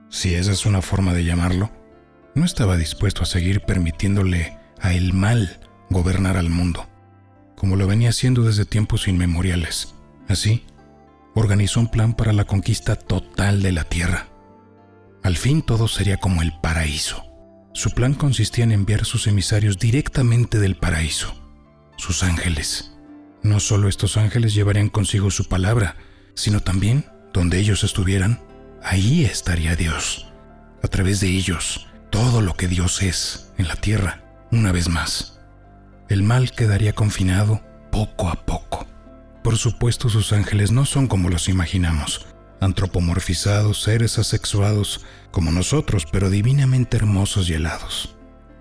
si 0.10 0.36
esa 0.36 0.52
es 0.52 0.66
una 0.66 0.82
forma 0.82 1.14
de 1.14 1.24
llamarlo, 1.24 1.72
no 2.36 2.46
estaba 2.46 2.78
dispuesto 2.78 3.24
a 3.24 3.28
seguir 3.28 3.62
permitiéndole 3.62 4.58
a 4.80 4.94
el 4.94 5.14
mal 5.14 5.60
gobernar 5.90 6.38
al 6.38 6.50
mundo, 6.50 6.88
como 7.56 7.76
lo 7.76 7.88
venía 7.88 8.10
haciendo 8.10 8.44
desde 8.44 8.66
tiempos 8.66 9.08
inmemoriales. 9.08 9.96
Así, 10.28 10.66
organizó 11.36 11.80
un 11.80 11.90
plan 11.90 12.14
para 12.14 12.34
la 12.34 12.46
conquista 12.46 12.96
total 12.96 13.62
de 13.62 13.72
la 13.72 13.84
tierra. 13.84 14.28
Al 15.24 15.38
fin 15.38 15.62
todo 15.62 15.88
sería 15.88 16.18
como 16.18 16.42
el 16.42 16.54
paraíso. 16.62 17.24
Su 17.74 17.92
plan 17.92 18.14
consistía 18.14 18.64
en 18.64 18.72
enviar 18.72 19.06
sus 19.06 19.28
emisarios 19.28 19.78
directamente 19.78 20.60
del 20.60 20.76
paraíso, 20.76 21.34
sus 21.98 22.24
ángeles. 22.24 22.94
No 23.44 23.60
solo 23.60 23.88
estos 23.88 24.18
ángeles 24.18 24.54
llevarían 24.54 24.90
consigo 24.90 25.30
su 25.30 25.48
palabra, 25.48 25.96
sino 26.34 26.62
también, 26.62 27.06
donde 27.32 27.60
ellos 27.60 27.84
estuvieran, 27.84 28.42
ahí 28.84 29.26
estaría 29.26 29.76
Dios. 29.76 30.28
A 30.82 30.88
través 30.88 31.20
de 31.20 31.28
ellos, 31.28 31.88
todo 32.10 32.42
lo 32.42 32.56
que 32.56 32.68
Dios 32.68 33.02
es 33.02 33.52
en 33.58 33.68
la 33.68 33.76
tierra, 33.76 34.24
una 34.52 34.72
vez 34.72 34.90
más. 34.90 35.40
El 36.08 36.24
mal 36.24 36.52
quedaría 36.52 36.94
confinado 36.94 37.62
poco 37.92 38.30
a 38.30 38.46
poco. 38.46 38.88
Por 39.44 39.58
supuesto, 39.58 40.10
sus 40.10 40.34
ángeles 40.34 40.72
no 40.72 40.86
son 40.86 41.08
como 41.08 41.30
los 41.30 41.50
imaginamos, 41.50 42.26
antropomorfizados, 42.62 43.82
seres 43.82 44.18
asexuados, 44.20 45.06
como 45.32 45.52
nosotros, 45.52 46.06
pero 46.12 46.30
divinamente 46.30 46.98
hermosos 46.98 47.50
y 47.50 47.54
helados. 47.54 48.16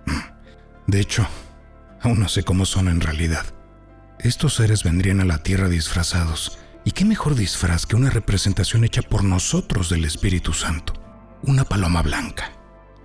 Mm. 0.07 0.91
De 0.91 1.01
hecho, 1.01 1.27
aún 2.01 2.21
no 2.21 2.29
sé 2.29 2.43
cómo 2.43 2.65
son 2.65 2.89
en 2.89 3.01
realidad. 3.01 3.47
Estos 4.19 4.55
seres 4.55 4.83
vendrían 4.83 5.21
a 5.21 5.25
la 5.25 5.43
tierra 5.43 5.69
disfrazados, 5.69 6.59
y 6.89 6.93
qué 6.93 7.05
mejor 7.05 7.35
disfraz 7.35 7.85
que 7.85 7.97
una 7.97 8.09
representación 8.09 8.83
hecha 8.83 9.03
por 9.03 9.23
nosotros 9.23 9.91
del 9.91 10.07
Espíritu 10.07 10.55
Santo, 10.55 10.95
una 11.43 11.65
paloma 11.65 12.01
blanca. 12.01 12.51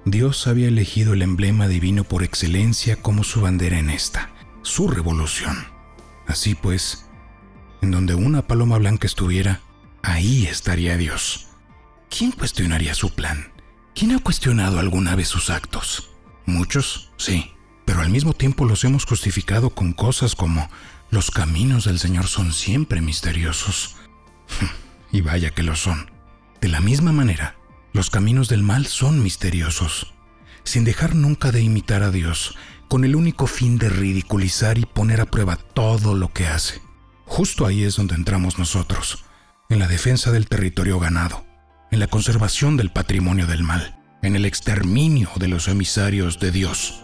Dios 0.05 0.47
había 0.47 0.69
elegido 0.69 1.11
el 1.11 1.21
emblema 1.21 1.67
divino 1.67 2.05
por 2.05 2.23
excelencia 2.23 2.95
como 2.95 3.25
su 3.25 3.41
bandera 3.41 3.77
en 3.77 3.89
esta, 3.89 4.29
su 4.61 4.87
revolución. 4.87 5.67
Así 6.27 6.55
pues, 6.55 7.09
en 7.81 7.91
donde 7.91 8.15
una 8.15 8.47
paloma 8.47 8.77
blanca 8.77 9.05
estuviera, 9.05 9.59
ahí 10.01 10.45
estaría 10.45 10.95
Dios. 10.95 11.47
¿Quién 12.09 12.31
cuestionaría 12.31 12.95
su 12.95 13.13
plan? 13.13 13.51
¿Quién 13.93 14.15
ha 14.15 14.19
cuestionado 14.19 14.79
alguna 14.79 15.13
vez 15.17 15.27
sus 15.27 15.49
actos? 15.49 16.09
Muchos, 16.45 17.11
sí, 17.17 17.51
pero 17.85 18.01
al 18.01 18.09
mismo 18.09 18.33
tiempo 18.33 18.65
los 18.65 18.83
hemos 18.83 19.05
justificado 19.05 19.69
con 19.69 19.93
cosas 19.93 20.35
como 20.35 20.69
los 21.09 21.31
caminos 21.31 21.85
del 21.85 21.99
Señor 21.99 22.27
son 22.27 22.53
siempre 22.53 23.01
misteriosos. 23.01 23.95
y 25.11 25.21
vaya 25.21 25.51
que 25.51 25.63
lo 25.63 25.75
son. 25.75 26.11
De 26.59 26.67
la 26.69 26.81
misma 26.81 27.11
manera, 27.11 27.55
los 27.93 28.09
caminos 28.09 28.49
del 28.49 28.63
mal 28.63 28.87
son 28.87 29.21
misteriosos, 29.21 30.13
sin 30.63 30.83
dejar 30.83 31.13
nunca 31.13 31.51
de 31.51 31.61
imitar 31.61 32.03
a 32.03 32.09
Dios, 32.09 32.55
con 32.87 33.05
el 33.05 33.15
único 33.15 33.47
fin 33.47 33.77
de 33.77 33.89
ridiculizar 33.89 34.77
y 34.77 34.85
poner 34.85 35.21
a 35.21 35.25
prueba 35.25 35.55
todo 35.55 36.15
lo 36.15 36.33
que 36.33 36.47
hace. 36.47 36.81
Justo 37.25 37.65
ahí 37.65 37.83
es 37.83 37.95
donde 37.95 38.15
entramos 38.15 38.57
nosotros, 38.57 39.25
en 39.69 39.79
la 39.79 39.87
defensa 39.87 40.31
del 40.31 40.47
territorio 40.47 40.99
ganado, 40.99 41.45
en 41.91 41.99
la 41.99 42.07
conservación 42.07 42.77
del 42.77 42.91
patrimonio 42.91 43.45
del 43.45 43.63
mal, 43.63 43.99
en 44.23 44.35
el 44.35 44.45
exterminio 44.45 45.29
de 45.35 45.47
los 45.47 45.67
emisarios 45.67 46.39
de 46.39 46.51
Dios. 46.51 47.02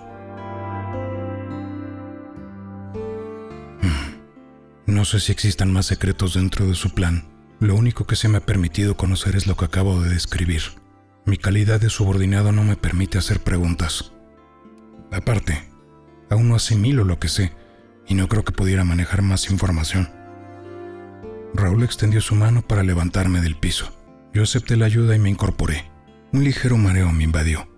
No 4.90 5.06
sé 5.06 5.20
si 5.20 5.32
existan 5.32 5.72
más 5.72 5.86
secretos 5.86 6.34
dentro 6.34 6.66
de 6.66 6.74
su 6.74 6.96
plan. 6.96 7.24
Lo 7.60 7.76
único 7.76 8.08
que 8.08 8.16
se 8.16 8.28
me 8.28 8.40
ha 8.40 8.46
permitido 8.46 8.98
conocer 8.98 9.36
es 9.36 9.46
lo 9.46 9.56
que 9.56 9.66
acabo 9.66 10.02
de 10.02 10.10
describir. 10.10 10.64
Mi 11.28 11.38
calidad 11.38 11.80
de 11.80 11.92
subordinado 11.92 12.52
no 12.52 12.64
me 12.64 12.76
permite 12.76 13.20
hacer 13.20 13.40
preguntas. 13.40 14.14
Aparte, 15.12 15.70
aún 16.32 16.50
no 16.50 16.56
asimilo 16.56 17.04
lo 17.04 17.20
que 17.20 17.28
sé 17.28 17.54
y 18.08 18.16
no 18.16 18.28
creo 18.28 18.44
que 18.44 18.52
pudiera 18.52 18.84
manejar 18.84 19.22
más 19.22 19.52
información. 19.52 20.10
Raúl 21.54 21.84
extendió 21.84 22.20
su 22.20 22.34
mano 22.34 22.64
para 22.64 22.82
levantarme 22.82 23.42
del 23.42 23.58
piso. 23.58 23.94
Yo 24.34 24.42
acepté 24.42 24.76
la 24.76 24.88
ayuda 24.88 25.16
y 25.16 25.20
me 25.20 25.30
incorporé. 25.30 25.86
Un 26.34 26.44
ligero 26.44 26.78
mareo 26.78 27.12
me 27.12 27.26
invadió. 27.26 27.70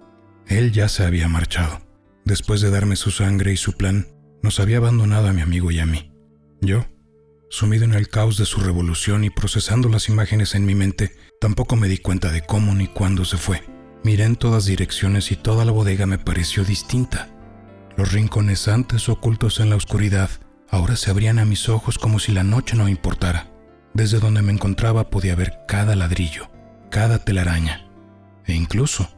Él 0.48 0.72
ya 0.72 0.88
se 0.88 1.04
había 1.04 1.28
marchado. 1.28 1.82
Después 2.24 2.62
de 2.62 2.72
darme 2.72 2.96
su 2.96 3.12
sangre 3.12 3.52
y 3.52 3.58
su 3.58 3.74
plan, 3.74 4.08
nos 4.42 4.62
había 4.62 4.78
abandonado 4.78 5.28
a 5.28 5.34
mi 5.34 5.42
amigo 5.42 5.72
y 5.72 5.80
a 5.80 5.86
mí. 5.86 6.14
Yo 6.62 6.86
Sumido 7.52 7.84
en 7.84 7.94
el 7.94 8.08
caos 8.08 8.38
de 8.38 8.46
su 8.46 8.62
revolución 8.62 9.26
y 9.26 9.30
procesando 9.30 9.90
las 9.90 10.08
imágenes 10.08 10.56
en 10.56 10.66
mi 10.66 10.74
mente, 10.74 11.18
tampoco 11.42 11.76
me 11.76 11.90
di 11.90 11.98
cuenta 11.98 12.32
de 12.32 12.46
cómo 12.46 12.74
ni 12.74 12.88
cuándo 12.88 13.26
se 13.26 13.36
fue. 13.36 13.62
Miré 14.06 14.24
en 14.24 14.38
todas 14.38 14.64
direcciones 14.64 15.34
y 15.34 15.36
toda 15.36 15.66
la 15.66 15.74
bodega 15.74 16.06
me 16.06 16.18
pareció 16.18 16.64
distinta. 16.64 17.28
Los 17.98 18.14
rincones 18.14 18.70
antes 18.70 19.10
ocultos 19.10 19.60
en 19.60 19.70
la 19.70 19.76
oscuridad 19.76 20.30
ahora 20.70 20.96
se 20.96 21.12
abrían 21.12 21.40
a 21.40 21.46
mis 21.46 21.68
ojos 21.68 22.00
como 22.00 22.20
si 22.20 22.32
la 22.32 22.46
noche 22.46 22.78
no 22.78 22.88
importara. 22.88 23.52
Desde 23.94 24.20
donde 24.20 24.42
me 24.42 24.54
encontraba 24.54 25.10
podía 25.10 25.36
ver 25.36 25.60
cada 25.68 25.98
ladrillo, 25.98 26.50
cada 26.90 27.20
telaraña, 27.20 27.86
e 28.46 28.54
incluso, 28.54 29.10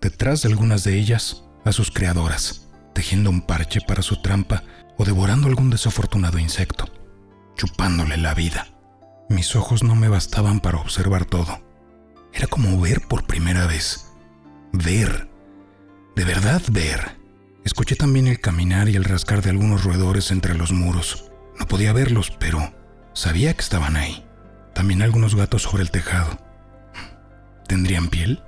detrás 0.00 0.42
de 0.42 0.48
algunas 0.48 0.82
de 0.82 0.98
ellas, 0.98 1.44
a 1.64 1.70
sus 1.70 1.92
creadoras, 1.92 2.68
tejiendo 2.94 3.30
un 3.30 3.42
parche 3.42 3.80
para 3.80 4.02
su 4.02 4.20
trampa 4.20 4.64
o 4.98 5.04
devorando 5.04 5.46
algún 5.46 5.70
desafortunado 5.70 6.40
insecto, 6.40 6.99
chupándole 7.60 8.16
la 8.16 8.32
vida. 8.32 8.68
Mis 9.28 9.54
ojos 9.54 9.82
no 9.82 9.94
me 9.94 10.08
bastaban 10.08 10.60
para 10.60 10.78
observar 10.78 11.26
todo. 11.26 11.60
Era 12.32 12.46
como 12.46 12.80
ver 12.80 13.02
por 13.06 13.26
primera 13.26 13.66
vez. 13.66 14.06
Ver. 14.72 15.28
De 16.16 16.24
verdad 16.24 16.62
ver. 16.70 17.18
Escuché 17.62 17.96
también 17.96 18.28
el 18.28 18.40
caminar 18.40 18.88
y 18.88 18.96
el 18.96 19.04
rascar 19.04 19.42
de 19.42 19.50
algunos 19.50 19.84
roedores 19.84 20.30
entre 20.30 20.54
los 20.54 20.72
muros. 20.72 21.30
No 21.58 21.66
podía 21.66 21.92
verlos, 21.92 22.30
pero 22.30 22.72
sabía 23.12 23.52
que 23.52 23.60
estaban 23.60 23.94
ahí. 23.94 24.24
También 24.74 25.02
algunos 25.02 25.34
gatos 25.34 25.60
sobre 25.64 25.82
el 25.82 25.90
tejado. 25.90 26.38
¿Tendrían 27.68 28.08
piel? 28.08 28.42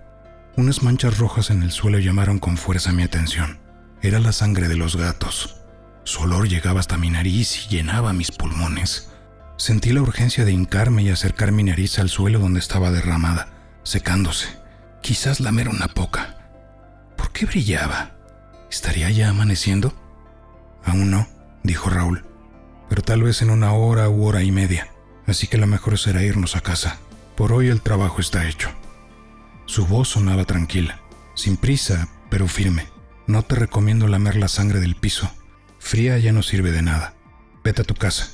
Unas 0.57 0.83
manchas 0.83 1.18
rojas 1.18 1.51
en 1.51 1.62
el 1.62 1.70
suelo 1.70 1.98
llamaron 1.98 2.38
con 2.38 2.57
fuerza 2.57 2.92
mi 2.92 3.03
atención. 3.03 3.61
Era 4.01 4.20
la 4.20 4.33
sangre 4.33 4.68
de 4.68 4.77
los 4.77 4.96
gatos. 4.96 5.62
Su 6.05 6.23
olor 6.23 6.49
llegaba 6.49 6.81
hasta 6.81 6.99
mi 6.99 7.11
nariz 7.11 7.65
y 7.65 7.69
llenaba 7.69 8.12
mis 8.12 8.33
pulmones. 8.33 9.11
Sentí 9.57 9.93
la 9.93 10.03
urgencia 10.03 10.45
de 10.45 10.53
hincarme 10.53 11.03
y 11.03 11.11
acercar 11.11 11.53
mi 11.53 11.62
nariz 11.62 11.99
al 11.99 12.09
suelo 12.09 12.38
donde 12.38 12.59
estaba 12.59 12.91
derramada, 12.91 13.49
secándose. 13.85 14.49
Quizás 15.01 15.41
lamer 15.41 15.69
una 15.69 15.88
poca. 15.88 16.37
¿Por 17.17 17.33
qué 17.33 17.47
brillaba? 17.47 18.12
¿Estaría 18.71 19.11
ya 19.11 19.29
amaneciendo? 19.29 19.95
Aún 20.85 21.11
no, 21.11 21.29
dijo 21.62 21.91
Raúl, 21.91 22.25
pero 22.88 23.03
tal 23.03 23.23
vez 23.23 23.43
en 23.43 23.51
una 23.51 23.73
hora 23.73 24.09
u 24.09 24.25
hora 24.25 24.43
y 24.43 24.51
media, 24.51 24.88
así 25.27 25.47
que 25.47 25.59
lo 25.59 25.67
mejor 25.67 25.99
será 25.99 26.23
irnos 26.23 26.57
a 26.57 26.61
casa. 26.61 26.99
Por 27.37 27.53
hoy 27.53 27.69
el 27.69 27.81
trabajo 27.81 28.21
está 28.21 28.49
hecho. 28.49 28.71
Su 29.67 29.87
voz 29.87 30.09
sonaba 30.09 30.45
tranquila, 30.45 31.01
sin 31.35 31.57
prisa, 31.57 32.09
pero 32.31 32.49
firme. 32.49 32.88
No 33.27 33.43
te 33.43 33.55
recomiendo 33.55 34.09
lamer 34.09 34.37
la 34.37 34.49
sangre 34.49 34.81
del 34.81 34.97
piso. 34.97 35.31
Fría 35.83 36.16
ya 36.16 36.33
no 36.33 36.42
sirve 36.42 36.71
de 36.71 36.81
nada. 36.81 37.14
Vete 37.62 37.83
a 37.83 37.85
tu 37.85 37.95
casa. 37.95 38.31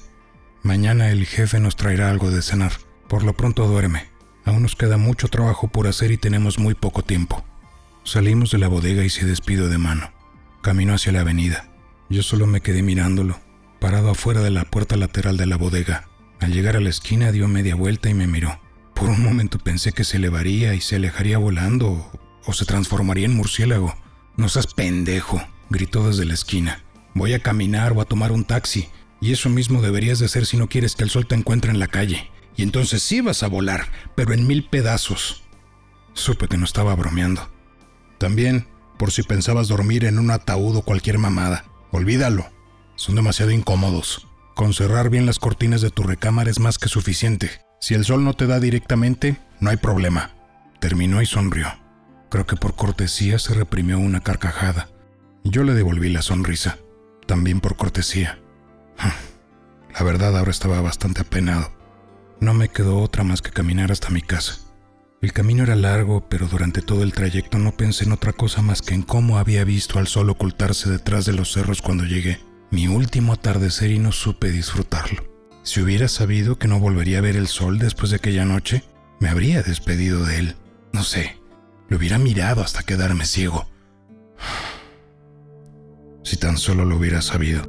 Mañana 0.63 1.11
el 1.11 1.27
jefe 1.27 1.59
nos 1.59 1.75
traerá 1.75 2.09
algo 2.11 2.31
de 2.31 2.43
cenar. 2.43 2.73
Por 3.09 3.25
lo 3.25 3.33
pronto 3.33 3.67
duerme. 3.67 4.11
Aún 4.45 4.63
nos 4.63 4.77
queda 4.77 4.97
mucho 4.97 5.27
trabajo 5.29 5.67
por 5.67 5.89
hacer 5.89 6.13
y 6.13 6.19
tenemos 6.19 6.59
muy 6.59 6.75
poco 6.75 7.03
tiempo. 7.03 7.45
Salimos 8.05 8.53
de 8.53 8.59
la 8.59 8.69
bodega 8.69 9.03
y 9.03 9.11
se 9.11 9.27
despido 9.27 9.69
de 9.69 9.79
mano. 9.79 10.13
Camino 10.63 10.95
hacia 10.95 11.11
la 11.11 11.23
avenida. 11.23 11.69
Yo 12.09 12.23
solo 12.23 12.47
me 12.47 12.61
quedé 12.61 12.83
mirándolo, 12.83 13.41
parado 13.81 14.11
afuera 14.11 14.41
de 14.41 14.51
la 14.51 14.65
puerta 14.65 14.97
lateral 14.97 15.37
de 15.37 15.47
la 15.47 15.57
bodega. 15.57 16.07
Al 16.41 16.53
llegar 16.53 16.77
a 16.77 16.81
la 16.81 16.91
esquina 16.91 17.33
dio 17.33 17.49
media 17.49 17.75
vuelta 17.75 18.09
y 18.09 18.15
me 18.15 18.29
miró. 18.29 18.61
Por 18.95 19.09
un 19.09 19.23
momento 19.23 19.59
pensé 19.59 19.93
que 19.93 20.05
se 20.05 20.19
elevaría 20.19 20.75
y 20.75 20.81
se 20.81 20.97
alejaría 20.97 21.39
volando 21.39 22.13
o, 22.45 22.53
se 22.53 22.67
transformaría 22.67 23.27
en 23.27 23.35
murciélago. 23.35 23.97
No 24.37 24.49
seas 24.49 24.73
pendejo, 24.75 25.43
gritó 25.71 26.07
desde 26.07 26.25
la 26.25 26.35
esquina. 26.35 26.85
Voy 27.19 27.35
a 27.35 27.41
caminar 27.41 27.95
o 27.95 28.01
a 28.01 28.05
tomar 28.05 28.31
un 28.31 28.45
taxi. 28.45 28.89
Y 29.21 29.33
eso 29.33 29.49
mismo 29.49 29.83
deberías 29.83 30.21
de 30.21 30.27
hacer 30.27 30.47
si 30.47 30.57
no 30.57 30.69
quieres 30.69 30.95
que 30.95 31.03
el 31.03 31.11
sol 31.11 31.27
te 31.27 31.35
encuentre 31.35 31.73
en 31.73 31.81
la 31.81 31.89
calle. 31.89 32.31
Y 32.57 32.63
entonces 32.63 33.03
sí 33.03 33.21
vas 33.21 33.43
a 33.43 33.49
volar, 33.49 33.89
pero 34.15 34.33
en 34.33 34.47
mil 34.47 34.69
pedazos. 34.69 35.43
Supe 36.13 36.47
que 36.47 36.57
no 36.57 36.65
estaba 36.65 36.95
bromeando. 36.95 37.51
También, 38.19 38.69
por 38.99 39.11
si 39.11 39.25
pensabas 39.25 39.67
dormir 39.67 40.05
en 40.05 40.21
un 40.21 40.31
ataúd 40.31 40.77
o 40.77 40.83
cualquier 40.83 41.19
mamada, 41.19 41.65
olvídalo. 41.91 42.47
Son 42.95 43.17
demasiado 43.17 43.51
incómodos. 43.51 44.29
Con 44.55 44.73
cerrar 44.73 45.11
bien 45.11 45.27
las 45.27 45.41
cortinas 45.41 45.81
de 45.81 45.91
tu 45.91 46.05
recámara 46.05 46.51
es 46.51 46.61
más 46.61 46.79
que 46.79 46.89
suficiente. 46.89 47.51
Si 47.81 47.95
el 47.95 48.05
sol 48.05 48.25
no 48.25 48.35
te 48.35 48.47
da 48.47 48.61
directamente, 48.61 49.39
no 49.59 49.71
hay 49.71 49.77
problema. 49.77 50.31
Terminó 50.81 51.21
y 51.21 51.27
sonrió. 51.27 51.67
Creo 52.31 52.47
que 52.47 52.57
por 52.57 52.77
cortesía 52.77 53.41
se 53.41 53.55
reprimió 53.55 53.99
una 53.99 54.21
carcajada. 54.21 54.89
Yo 55.43 55.65
le 55.65 55.75
devolví 55.75 56.11
la 56.11 56.23
sonrisa, 56.23 56.79
también 57.29 57.61
por 57.61 57.77
cortesía. 57.77 58.41
La 59.95 60.03
verdad 60.03 60.37
ahora 60.37 60.51
estaba 60.51 60.81
bastante 60.81 61.21
apenado. 61.21 61.71
No 62.41 62.55
me 62.55 62.69
quedó 62.69 63.01
otra 63.01 63.23
más 63.23 63.43
que 63.43 63.51
caminar 63.51 63.93
hasta 63.93 64.11
mi 64.11 64.23
casa. 64.23 64.57
El 65.21 65.33
camino 65.33 65.63
era 65.63 65.77
largo, 65.77 66.29
pero 66.29 66.47
durante 66.47 66.81
todo 66.81 67.03
el 67.03 67.13
trayecto 67.13 67.59
no 67.59 67.73
pensé 67.73 68.05
en 68.05 68.13
otra 68.13 68.33
cosa 68.33 68.63
más 68.63 68.81
que 68.81 68.95
en 68.95 69.03
cómo 69.03 69.39
había 69.39 69.65
visto 69.65 69.99
al 69.99 70.07
sol 70.07 70.31
ocultarse 70.31 70.89
detrás 70.89 71.27
de 71.27 71.33
los 71.33 71.53
cerros 71.53 71.83
cuando 71.83 72.05
llegué. 72.05 72.41
Mi 72.71 72.89
último 72.89 73.33
atardecer 73.35 73.91
y 73.91 73.99
no 73.99 74.13
supe 74.13 74.51
disfrutarlo. 74.51 75.25
Si 75.65 75.83
hubiera 75.83 76.09
sabido 76.09 76.59
que 76.59 76.69
no 76.69 76.79
volvería 76.79 77.19
a 77.19 77.23
ver 77.23 77.37
el 77.37 77.49
sol 77.49 77.79
después 77.79 78.11
de 78.11 78.17
aquella 78.17 78.45
noche, 78.45 78.85
me 79.21 79.29
habría 79.29 79.63
despedido 79.63 80.25
de 80.25 80.39
él. 80.39 80.57
No 80.93 81.03
sé, 81.03 81.37
lo 81.89 81.99
hubiera 81.99 82.19
mirado 82.19 82.63
hasta 82.63 82.85
quedarme 82.85 83.27
ciego. 83.27 83.69
Si 86.29 86.37
tan 86.37 86.59
solo 86.59 86.85
lo 86.85 86.99
hubiera 86.99 87.23
sabido. 87.23 87.63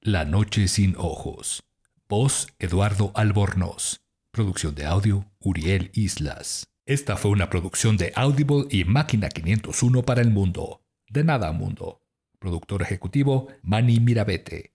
La 0.00 0.24
noche 0.24 0.66
sin 0.66 0.94
ojos. 0.96 1.62
Voz 2.08 2.54
Eduardo 2.58 3.12
Albornoz. 3.14 4.00
Producción 4.30 4.74
de 4.74 4.86
audio 4.86 5.30
Uriel 5.40 5.90
Islas. 5.92 6.66
Esta 6.86 7.18
fue 7.18 7.32
una 7.32 7.50
producción 7.50 7.98
de 7.98 8.14
Audible 8.16 8.64
y 8.70 8.84
Máquina 8.84 9.28
501 9.28 10.04
para 10.04 10.22
el 10.22 10.30
mundo. 10.30 10.86
De 11.10 11.22
nada 11.22 11.52
mundo. 11.52 12.00
Productor 12.38 12.80
ejecutivo 12.80 13.48
Manny 13.62 14.00
Mirabete. 14.00 14.72